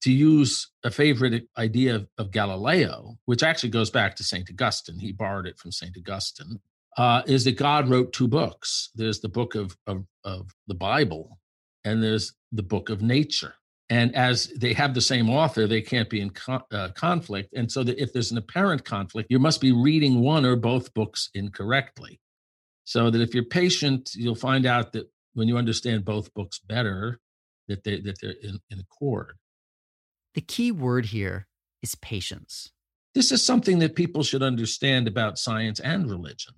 to 0.03 0.11
use 0.11 0.69
a 0.83 0.91
favorite 0.91 1.47
idea 1.57 1.95
of, 1.95 2.07
of, 2.17 2.31
Galileo, 2.31 3.17
which 3.25 3.41
actually 3.41 3.69
goes 3.69 3.89
back 3.89 4.15
to 4.15 4.23
St. 4.23 4.49
Augustine, 4.49 4.99
he 4.99 5.13
borrowed 5.13 5.47
it 5.47 5.57
from 5.57 5.71
St. 5.71 5.95
Augustine, 5.97 6.59
uh, 6.97 7.23
is 7.25 7.45
that 7.45 7.57
God 7.57 7.89
wrote 7.89 8.11
two 8.11 8.27
books. 8.27 8.89
There's 8.95 9.21
the 9.21 9.29
book 9.29 9.55
of, 9.55 9.77
of, 9.87 10.05
of 10.25 10.53
the 10.67 10.75
Bible, 10.75 11.39
and 11.85 12.03
there's 12.03 12.33
the 12.51 12.63
book 12.63 12.89
of 12.89 13.01
nature. 13.01 13.55
And 13.89 14.13
as 14.15 14.47
they 14.57 14.73
have 14.73 14.93
the 14.93 15.01
same 15.01 15.29
author, 15.29 15.67
they 15.67 15.81
can't 15.81 16.09
be 16.09 16.19
in 16.19 16.31
con- 16.31 16.63
uh, 16.71 16.89
conflict. 16.89 17.53
And 17.53 17.71
so 17.71 17.83
that 17.83 18.01
if 18.01 18.11
there's 18.11 18.31
an 18.31 18.37
apparent 18.37 18.83
conflict, 18.83 19.31
you 19.31 19.39
must 19.39 19.61
be 19.61 19.71
reading 19.71 20.19
one 20.19 20.45
or 20.45 20.55
both 20.55 20.93
books 20.93 21.29
incorrectly. 21.33 22.19
So 22.85 23.09
that 23.09 23.21
if 23.21 23.33
you're 23.33 23.45
patient, 23.45 24.11
you'll 24.15 24.35
find 24.35 24.65
out 24.65 24.91
that 24.93 25.09
when 25.33 25.47
you 25.47 25.57
understand 25.57 26.03
both 26.03 26.33
books 26.33 26.59
better, 26.59 27.19
that 27.67 27.83
they 27.83 28.01
that 28.01 28.17
they're 28.21 28.35
in, 28.41 28.59
in 28.69 28.79
accord. 28.79 29.37
The 30.35 30.41
key 30.41 30.71
word 30.71 31.07
here 31.07 31.47
is 31.81 31.95
patience. 31.95 32.71
This 33.13 33.31
is 33.31 33.45
something 33.45 33.79
that 33.79 33.95
people 33.95 34.23
should 34.23 34.41
understand 34.41 35.07
about 35.07 35.37
science 35.37 35.79
and 35.79 36.09
religion. 36.09 36.55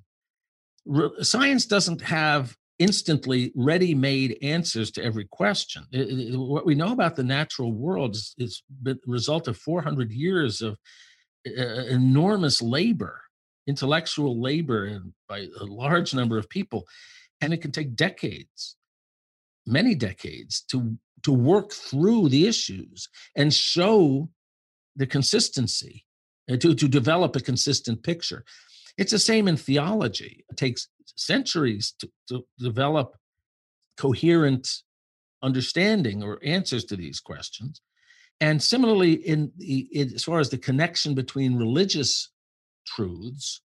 Re- 0.86 1.10
science 1.22 1.66
doesn't 1.66 2.02
have 2.02 2.56
instantly 2.80 3.52
ready-made 3.56 4.38
answers 4.42 4.92
to 4.92 5.04
every 5.04 5.26
question. 5.26 5.86
It, 5.92 6.34
it, 6.34 6.38
what 6.38 6.66
we 6.66 6.76
know 6.76 6.92
about 6.92 7.16
the 7.16 7.24
natural 7.24 7.74
world 7.74 8.16
is, 8.16 8.34
is 8.38 8.64
the 8.82 8.98
result 9.06 9.48
of 9.48 9.58
400 9.58 10.12
years 10.12 10.62
of 10.62 10.78
uh, 11.48 11.86
enormous 11.90 12.62
labor, 12.62 13.22
intellectual 13.68 14.42
labor, 14.42 15.02
by 15.28 15.48
a 15.60 15.66
large 15.66 16.14
number 16.14 16.38
of 16.38 16.50
people, 16.50 16.86
and 17.42 17.54
it 17.54 17.62
can 17.62 17.72
take 17.72 17.96
decades, 17.96 18.76
many 19.66 19.96
decades, 19.96 20.62
to 20.70 20.98
to 21.26 21.34
work 21.34 21.74
through 21.74 22.30
the 22.30 22.48
issues 22.48 23.10
and 23.36 23.54
show 23.54 24.30
the 24.96 25.08
consistency, 25.08 26.06
uh, 26.52 26.58
to 26.58 26.76
to 26.76 26.88
develop 26.88 27.36
a 27.36 27.42
consistent 27.52 28.04
picture. 28.04 28.44
It's 28.98 29.12
the 29.12 29.20
same 29.20 29.48
in 29.48 29.58
theology. 29.58 30.46
It 30.50 30.58
takes 30.58 30.88
centuries 31.16 31.94
to, 32.00 32.10
to 32.30 32.46
develop 32.60 33.08
coherent 33.98 34.68
understanding 35.42 36.24
or 36.24 36.40
answers 36.44 36.86
to 36.86 36.96
these 36.96 37.20
questions. 37.20 37.82
And 38.40 38.62
similarly, 38.62 39.14
in, 39.14 39.52
in, 39.60 40.14
as 40.14 40.24
far 40.24 40.40
as 40.40 40.50
the 40.50 40.58
connection 40.58 41.16
between 41.16 41.56
religious 41.56 42.32
truths 42.86 43.62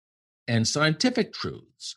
and 0.46 0.68
scientific 0.68 1.32
truths, 1.32 1.96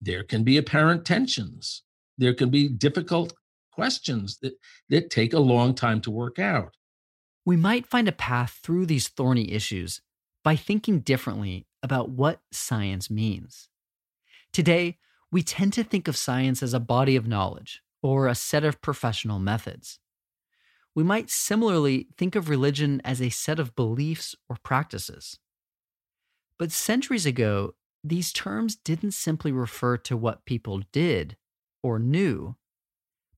there 0.00 0.24
can 0.24 0.42
be 0.44 0.56
apparent 0.56 1.04
tensions. 1.04 1.82
There 2.18 2.34
can 2.34 2.50
be 2.50 2.68
difficult 2.68 3.32
questions 3.80 4.36
that, 4.42 4.52
that 4.90 5.08
take 5.08 5.32
a 5.32 5.38
long 5.38 5.74
time 5.74 6.02
to 6.02 6.10
work 6.10 6.38
out. 6.38 6.76
We 7.46 7.56
might 7.56 7.86
find 7.86 8.06
a 8.08 8.12
path 8.12 8.60
through 8.62 8.84
these 8.84 9.08
thorny 9.08 9.50
issues 9.52 10.02
by 10.44 10.54
thinking 10.54 11.00
differently 11.00 11.66
about 11.82 12.10
what 12.10 12.42
science 12.52 13.10
means. 13.10 13.70
Today, 14.52 14.98
we 15.32 15.42
tend 15.42 15.72
to 15.72 15.82
think 15.82 16.08
of 16.08 16.16
science 16.16 16.62
as 16.62 16.74
a 16.74 16.78
body 16.78 17.16
of 17.16 17.26
knowledge 17.26 17.80
or 18.02 18.26
a 18.26 18.34
set 18.34 18.64
of 18.64 18.82
professional 18.82 19.38
methods. 19.38 19.98
We 20.94 21.02
might 21.02 21.30
similarly 21.30 22.08
think 22.18 22.36
of 22.36 22.50
religion 22.50 23.00
as 23.02 23.22
a 23.22 23.30
set 23.30 23.58
of 23.58 23.74
beliefs 23.74 24.34
or 24.50 24.56
practices. 24.62 25.38
But 26.58 26.70
centuries 26.70 27.24
ago, 27.24 27.76
these 28.04 28.30
terms 28.30 28.76
didn't 28.76 29.12
simply 29.12 29.52
refer 29.52 29.96
to 29.96 30.18
what 30.18 30.44
people 30.44 30.82
did 30.92 31.38
or 31.82 31.98
knew, 31.98 32.56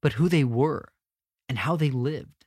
but 0.02 0.14
who 0.14 0.28
they 0.28 0.44
were 0.44 0.92
and 1.48 1.58
how 1.58 1.76
they 1.76 1.90
lived. 1.90 2.44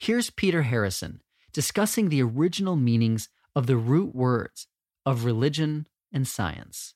Here's 0.00 0.30
Peter 0.30 0.62
Harrison 0.62 1.20
discussing 1.52 2.08
the 2.08 2.22
original 2.22 2.76
meanings 2.76 3.28
of 3.54 3.66
the 3.66 3.76
root 3.76 4.14
words 4.14 4.66
of 5.04 5.24
religion 5.24 5.86
and 6.12 6.26
science. 6.26 6.94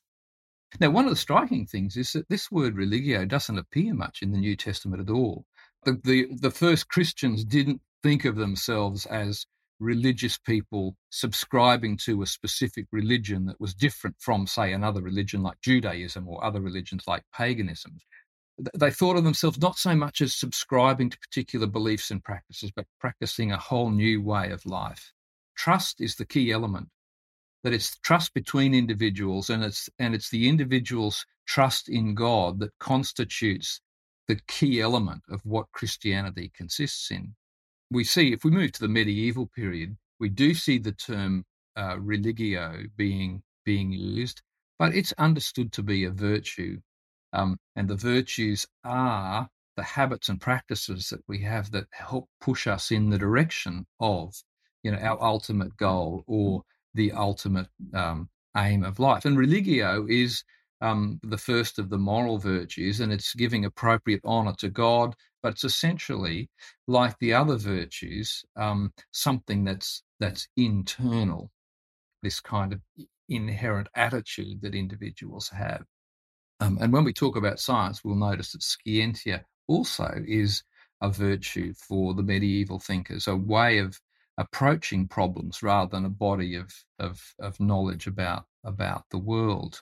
Now, 0.79 0.89
one 0.89 1.05
of 1.05 1.11
the 1.11 1.15
striking 1.17 1.65
things 1.65 1.95
is 1.95 2.11
that 2.13 2.27
this 2.29 2.51
word 2.51 2.75
religio 2.75 3.25
doesn't 3.25 3.57
appear 3.57 3.93
much 3.93 4.21
in 4.21 4.31
the 4.31 4.37
New 4.37 4.55
Testament 4.55 5.01
at 5.01 5.13
all. 5.13 5.45
The, 5.83 5.99
the, 6.03 6.27
the 6.41 6.51
first 6.51 6.89
Christians 6.89 7.45
didn't 7.45 7.81
think 8.03 8.25
of 8.25 8.35
themselves 8.35 9.05
as 9.05 9.45
religious 9.79 10.37
people 10.37 10.95
subscribing 11.09 11.97
to 11.97 12.21
a 12.21 12.25
specific 12.25 12.85
religion 12.91 13.45
that 13.45 13.59
was 13.59 13.73
different 13.73 14.15
from, 14.19 14.47
say, 14.47 14.73
another 14.73 15.01
religion 15.01 15.43
like 15.43 15.61
Judaism 15.61 16.27
or 16.27 16.43
other 16.43 16.61
religions 16.61 17.03
like 17.07 17.23
paganism. 17.33 17.97
They 18.73 18.91
thought 18.91 19.17
of 19.17 19.23
themselves 19.23 19.59
not 19.59 19.77
so 19.77 19.95
much 19.95 20.21
as 20.21 20.33
subscribing 20.33 21.09
to 21.09 21.19
particular 21.19 21.67
beliefs 21.67 22.11
and 22.11 22.23
practices, 22.23 22.71
but 22.75 22.85
practicing 22.99 23.51
a 23.51 23.57
whole 23.57 23.89
new 23.89 24.21
way 24.21 24.51
of 24.51 24.65
life. 24.65 25.11
Trust 25.55 25.99
is 25.99 26.15
the 26.15 26.25
key 26.25 26.51
element 26.51 26.89
that 27.65 27.73
it's 27.73 27.97
trust 27.97 28.31
between 28.35 28.75
individuals 28.75 29.49
and 29.49 29.63
it's 29.63 29.89
and 29.97 30.13
it's 30.13 30.29
the 30.29 30.47
individual's 30.47 31.25
trust 31.47 31.89
in 31.89 32.13
God 32.13 32.59
that 32.59 32.77
constitutes 32.79 33.81
the 34.27 34.39
key 34.47 34.81
element 34.81 35.23
of 35.29 35.41
what 35.43 35.71
Christianity 35.71 36.51
consists 36.55 37.09
in. 37.09 37.33
We 37.89 38.03
see 38.03 38.33
if 38.33 38.43
we 38.43 38.51
move 38.51 38.71
to 38.73 38.81
the 38.81 38.87
medieval 38.87 39.47
period, 39.47 39.97
we 40.19 40.29
do 40.29 40.53
see 40.53 40.77
the 40.77 40.91
term 40.91 41.43
uh, 41.75 41.97
religio 41.99 42.83
being 42.95 43.41
being 43.65 43.91
used, 43.91 44.43
but 44.77 44.93
it's 44.93 45.13
understood 45.17 45.71
to 45.73 45.81
be 45.81 46.05
a 46.05 46.11
virtue, 46.11 46.79
um, 47.35 47.57
and 47.75 47.87
the 47.87 47.95
virtues 47.95 48.65
are 48.83 49.47
the 49.77 49.83
habits 49.83 50.29
and 50.29 50.39
practices 50.39 51.09
that 51.09 51.21
we 51.27 51.39
have 51.41 51.71
that 51.71 51.87
help 51.91 52.29
push 52.39 52.65
us 52.65 52.91
in 52.91 53.09
the 53.09 53.17
direction 53.17 53.85
of 53.99 54.33
you 54.83 54.91
know 54.91 54.97
our 54.97 55.21
ultimate 55.21 55.75
goal 55.77 56.23
or 56.27 56.63
the 56.93 57.11
ultimate 57.11 57.67
um, 57.93 58.29
aim 58.55 58.83
of 58.83 58.99
life. 58.99 59.25
And 59.25 59.37
religio 59.37 60.07
is 60.07 60.43
um, 60.81 61.19
the 61.23 61.37
first 61.37 61.79
of 61.79 61.89
the 61.89 61.97
moral 61.97 62.37
virtues, 62.37 62.99
and 62.99 63.11
it's 63.11 63.33
giving 63.33 63.65
appropriate 63.65 64.21
honor 64.23 64.53
to 64.59 64.69
God. 64.69 65.15
But 65.43 65.53
it's 65.53 65.63
essentially, 65.63 66.49
like 66.87 67.17
the 67.19 67.33
other 67.33 67.57
virtues, 67.57 68.43
um, 68.55 68.91
something 69.11 69.63
that's 69.63 70.01
that's 70.19 70.47
internal. 70.57 71.51
This 72.23 72.39
kind 72.39 72.73
of 72.73 72.81
inherent 73.29 73.87
attitude 73.95 74.61
that 74.61 74.75
individuals 74.75 75.49
have. 75.49 75.85
Um, 76.59 76.77
and 76.81 76.93
when 76.93 77.03
we 77.03 77.13
talk 77.13 77.35
about 77.35 77.59
science, 77.59 78.03
we'll 78.03 78.15
notice 78.15 78.53
that 78.53 78.63
scientia 78.63 79.43
also 79.67 80.23
is 80.27 80.63
a 81.01 81.09
virtue 81.09 81.73
for 81.73 82.13
the 82.13 82.23
medieval 82.23 82.79
thinkers, 82.79 83.27
a 83.27 83.35
way 83.35 83.79
of 83.79 83.99
approaching 84.37 85.07
problems 85.07 85.61
rather 85.63 85.89
than 85.89 86.05
a 86.05 86.09
body 86.09 86.55
of, 86.55 86.73
of, 86.99 87.21
of 87.39 87.59
knowledge 87.59 88.07
about, 88.07 88.45
about 88.63 89.03
the 89.11 89.17
world. 89.17 89.81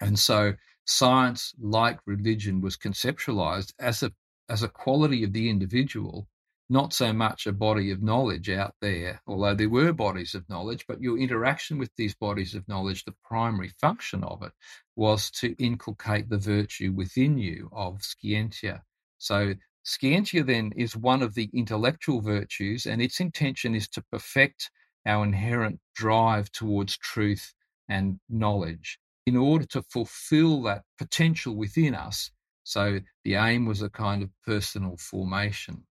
And 0.00 0.18
so 0.18 0.54
science, 0.86 1.54
like 1.60 1.98
religion, 2.06 2.60
was 2.60 2.76
conceptualized 2.76 3.72
as 3.78 4.02
a, 4.02 4.12
as 4.48 4.62
a 4.62 4.68
quality 4.68 5.24
of 5.24 5.32
the 5.32 5.50
individual, 5.50 6.28
not 6.70 6.94
so 6.94 7.12
much 7.12 7.46
a 7.46 7.52
body 7.52 7.90
of 7.90 8.02
knowledge 8.02 8.48
out 8.48 8.74
there, 8.80 9.20
although 9.26 9.54
there 9.54 9.68
were 9.68 9.92
bodies 9.92 10.34
of 10.34 10.48
knowledge, 10.48 10.86
but 10.86 11.02
your 11.02 11.18
interaction 11.18 11.78
with 11.78 11.90
these 11.96 12.14
bodies 12.14 12.54
of 12.54 12.66
knowledge, 12.68 13.04
the 13.04 13.14
primary 13.24 13.72
function 13.80 14.24
of 14.24 14.42
it 14.42 14.52
was 14.96 15.30
to 15.32 15.54
inculcate 15.62 16.28
the 16.28 16.38
virtue 16.38 16.92
within 16.92 17.36
you 17.36 17.68
of 17.72 18.00
scientia. 18.02 18.82
So 19.18 19.54
Scientia 19.82 20.44
then 20.44 20.72
is 20.76 20.94
one 20.94 21.22
of 21.22 21.34
the 21.34 21.50
intellectual 21.54 22.20
virtues, 22.20 22.86
and 22.86 23.00
its 23.00 23.18
intention 23.18 23.74
is 23.74 23.88
to 23.88 24.02
perfect 24.02 24.70
our 25.06 25.24
inherent 25.24 25.80
drive 25.94 26.52
towards 26.52 26.98
truth 26.98 27.54
and 27.88 28.20
knowledge 28.28 28.98
in 29.26 29.36
order 29.36 29.64
to 29.64 29.82
fulfill 29.82 30.62
that 30.62 30.84
potential 30.98 31.56
within 31.56 31.94
us. 31.94 32.30
So 32.64 33.00
the 33.24 33.34
aim 33.34 33.66
was 33.66 33.82
a 33.82 33.90
kind 33.90 34.22
of 34.22 34.30
personal 34.46 34.96
formation. 34.98 35.86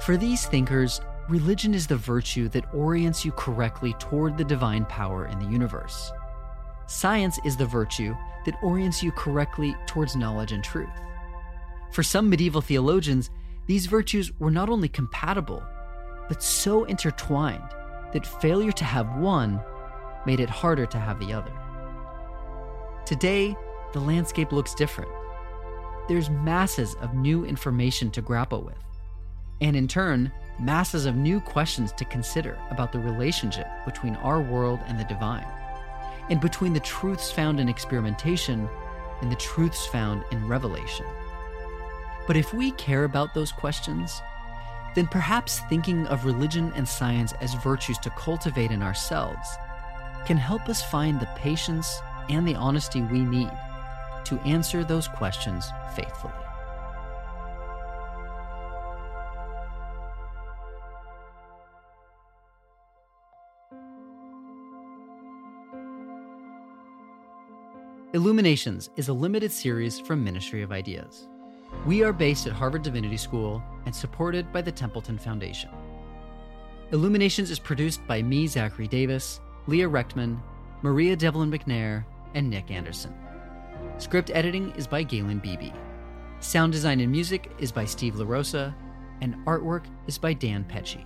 For 0.00 0.16
these 0.16 0.46
thinkers, 0.46 1.00
religion 1.28 1.74
is 1.74 1.86
the 1.86 1.96
virtue 1.96 2.48
that 2.50 2.72
orients 2.74 3.24
you 3.24 3.32
correctly 3.32 3.94
toward 3.98 4.36
the 4.36 4.44
divine 4.44 4.84
power 4.84 5.26
in 5.26 5.38
the 5.38 5.46
universe. 5.46 6.12
Science 6.86 7.38
is 7.44 7.56
the 7.56 7.66
virtue 7.66 8.14
that 8.44 8.62
orients 8.62 9.02
you 9.02 9.10
correctly 9.10 9.74
towards 9.86 10.14
knowledge 10.14 10.52
and 10.52 10.62
truth. 10.62 10.88
For 11.92 12.02
some 12.02 12.28
medieval 12.28 12.60
theologians, 12.60 13.30
these 13.66 13.86
virtues 13.86 14.30
were 14.38 14.50
not 14.50 14.68
only 14.68 14.88
compatible, 14.88 15.62
but 16.28 16.42
so 16.42 16.84
intertwined 16.84 17.68
that 18.12 18.26
failure 18.26 18.72
to 18.72 18.84
have 18.84 19.16
one 19.16 19.60
made 20.24 20.40
it 20.40 20.50
harder 20.50 20.86
to 20.86 20.98
have 20.98 21.18
the 21.18 21.32
other. 21.32 21.52
Today, 23.04 23.56
the 23.92 24.00
landscape 24.00 24.52
looks 24.52 24.74
different. 24.74 25.10
There's 26.06 26.30
masses 26.30 26.94
of 27.00 27.14
new 27.14 27.44
information 27.44 28.10
to 28.12 28.22
grapple 28.22 28.62
with, 28.62 28.76
and 29.60 29.76
in 29.76 29.88
turn, 29.88 30.30
masses 30.58 31.06
of 31.06 31.16
new 31.16 31.40
questions 31.40 31.92
to 31.92 32.04
consider 32.04 32.58
about 32.70 32.92
the 32.92 32.98
relationship 32.98 33.66
between 33.84 34.16
our 34.16 34.40
world 34.40 34.80
and 34.86 34.98
the 34.98 35.04
divine 35.04 35.46
and 36.28 36.40
between 36.40 36.72
the 36.72 36.80
truths 36.80 37.30
found 37.30 37.60
in 37.60 37.68
experimentation 37.68 38.68
and 39.22 39.30
the 39.30 39.36
truths 39.36 39.86
found 39.86 40.24
in 40.30 40.46
revelation. 40.48 41.06
But 42.26 42.36
if 42.36 42.52
we 42.52 42.72
care 42.72 43.04
about 43.04 43.34
those 43.34 43.52
questions, 43.52 44.20
then 44.94 45.06
perhaps 45.06 45.60
thinking 45.68 46.06
of 46.06 46.24
religion 46.24 46.72
and 46.74 46.88
science 46.88 47.32
as 47.40 47.54
virtues 47.54 47.98
to 47.98 48.10
cultivate 48.10 48.70
in 48.70 48.82
ourselves 48.82 49.48
can 50.26 50.36
help 50.36 50.68
us 50.68 50.82
find 50.82 51.20
the 51.20 51.28
patience 51.36 52.00
and 52.28 52.46
the 52.48 52.56
honesty 52.56 53.02
we 53.02 53.20
need 53.20 53.52
to 54.24 54.40
answer 54.40 54.82
those 54.82 55.06
questions 55.06 55.70
faithfully. 55.94 56.45
Illuminations 68.16 68.88
is 68.96 69.10
a 69.10 69.12
limited 69.12 69.52
series 69.52 70.00
from 70.00 70.24
Ministry 70.24 70.62
of 70.62 70.72
Ideas. 70.72 71.28
We 71.84 72.02
are 72.02 72.14
based 72.14 72.46
at 72.46 72.54
Harvard 72.54 72.80
Divinity 72.80 73.18
School 73.18 73.62
and 73.84 73.94
supported 73.94 74.50
by 74.54 74.62
the 74.62 74.72
Templeton 74.72 75.18
Foundation. 75.18 75.68
Illuminations 76.92 77.50
is 77.50 77.58
produced 77.58 78.00
by 78.06 78.22
me, 78.22 78.46
Zachary 78.46 78.88
Davis, 78.88 79.40
Leah 79.66 79.90
Rechtman, 79.90 80.40
Maria 80.80 81.14
Devlin 81.14 81.50
McNair, 81.50 82.06
and 82.32 82.48
Nick 82.48 82.70
Anderson. 82.70 83.12
Script 83.98 84.30
editing 84.32 84.70
is 84.76 84.86
by 84.86 85.02
Galen 85.02 85.40
Beebe. 85.40 85.74
Sound 86.40 86.72
design 86.72 87.00
and 87.00 87.12
music 87.12 87.52
is 87.58 87.70
by 87.70 87.84
Steve 87.84 88.14
LaRosa, 88.14 88.74
and 89.20 89.36
artwork 89.44 89.84
is 90.06 90.16
by 90.16 90.32
Dan 90.32 90.64
Pecci. 90.64 91.04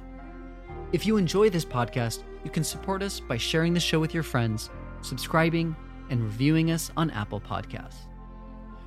If 0.93 1.09
you 1.09 1.17
enjoy 1.17 1.51
this 1.51 1.65
podcast, 1.65 2.23
you 2.45 2.53
can 2.53 2.63
support 2.63 3.03
us 3.03 3.19
by 3.19 3.37
sharing 3.37 3.75
the 3.75 3.81
show 3.81 3.99
with 3.99 4.15
your 4.15 4.23
friends, 4.23 4.71
subscribing, 5.03 5.75
and 6.11 6.23
reviewing 6.23 6.71
us 6.71 6.91
on 6.97 7.11
Apple 7.11 7.41
Podcasts. 7.41 8.07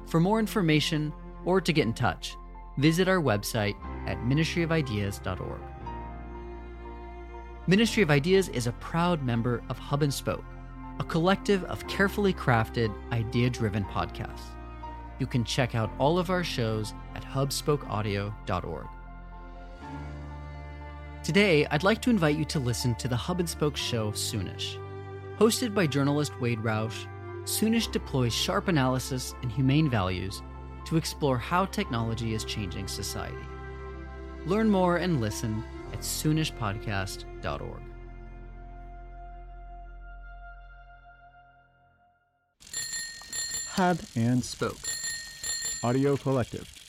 For 0.05 0.19
more 0.19 0.39
information 0.39 1.11
or 1.45 1.59
to 1.61 1.74
get 1.74 1.88
in 1.88 1.93
touch, 1.93 2.36
visit 2.78 3.07
our 3.07 3.19
website 3.19 3.76
at 4.07 4.17
ministryofideas.org. 4.19 5.61
Ministry 7.65 8.03
of 8.03 8.11
Ideas 8.11 8.49
is 8.49 8.67
a 8.67 8.74
proud 8.74 9.24
member 9.24 9.63
of 9.69 9.78
Hub 9.80 10.03
and 10.03 10.13
Spoke, 10.13 10.43
a 10.99 11.03
collective 11.03 11.63
of 11.65 11.88
carefully 11.88 12.34
crafted, 12.34 12.93
idea 13.11 13.49
driven 13.49 13.86
podcasts. 13.86 14.53
You 15.19 15.28
can 15.28 15.45
check 15.45 15.74
out 15.74 15.89
all 15.97 16.19
of 16.19 16.30
our 16.30 16.43
shows 16.43 16.93
at 17.15 17.24
hubspokeaudio.org. 17.24 18.88
Today, 21.24 21.65
I'd 21.67 21.84
like 21.84 22.01
to 22.01 22.09
invite 22.09 22.36
you 22.36 22.43
to 22.45 22.59
listen 22.59 22.95
to 22.95 23.07
the 23.07 23.15
Hub 23.15 23.39
and 23.39 23.47
Spoke 23.47 23.78
show 23.78 24.11
Soonish. 24.11 24.78
Hosted 25.38 25.74
by 25.74 25.88
journalist 25.88 26.38
Wade 26.41 26.59
Roush, 26.59 27.05
Soonish 27.45 27.91
deploys 27.91 28.33
sharp 28.33 28.67
analysis 28.67 29.35
and 29.41 29.51
humane 29.51 29.89
values 29.89 30.41
to 30.85 30.97
explore 30.97 31.37
how 31.37 31.65
technology 31.65 32.33
is 32.33 32.45
changing 32.45 32.87
society. 32.87 33.35
Learn 34.45 34.69
more 34.69 34.97
and 34.97 35.19
listen 35.21 35.63
at 35.91 35.99
soonishpodcast.org. 35.99 37.81
Hub 43.71 43.97
and 44.15 44.43
Spoke 44.43 44.77
Audio 45.83 46.15
Collective. 46.15 46.82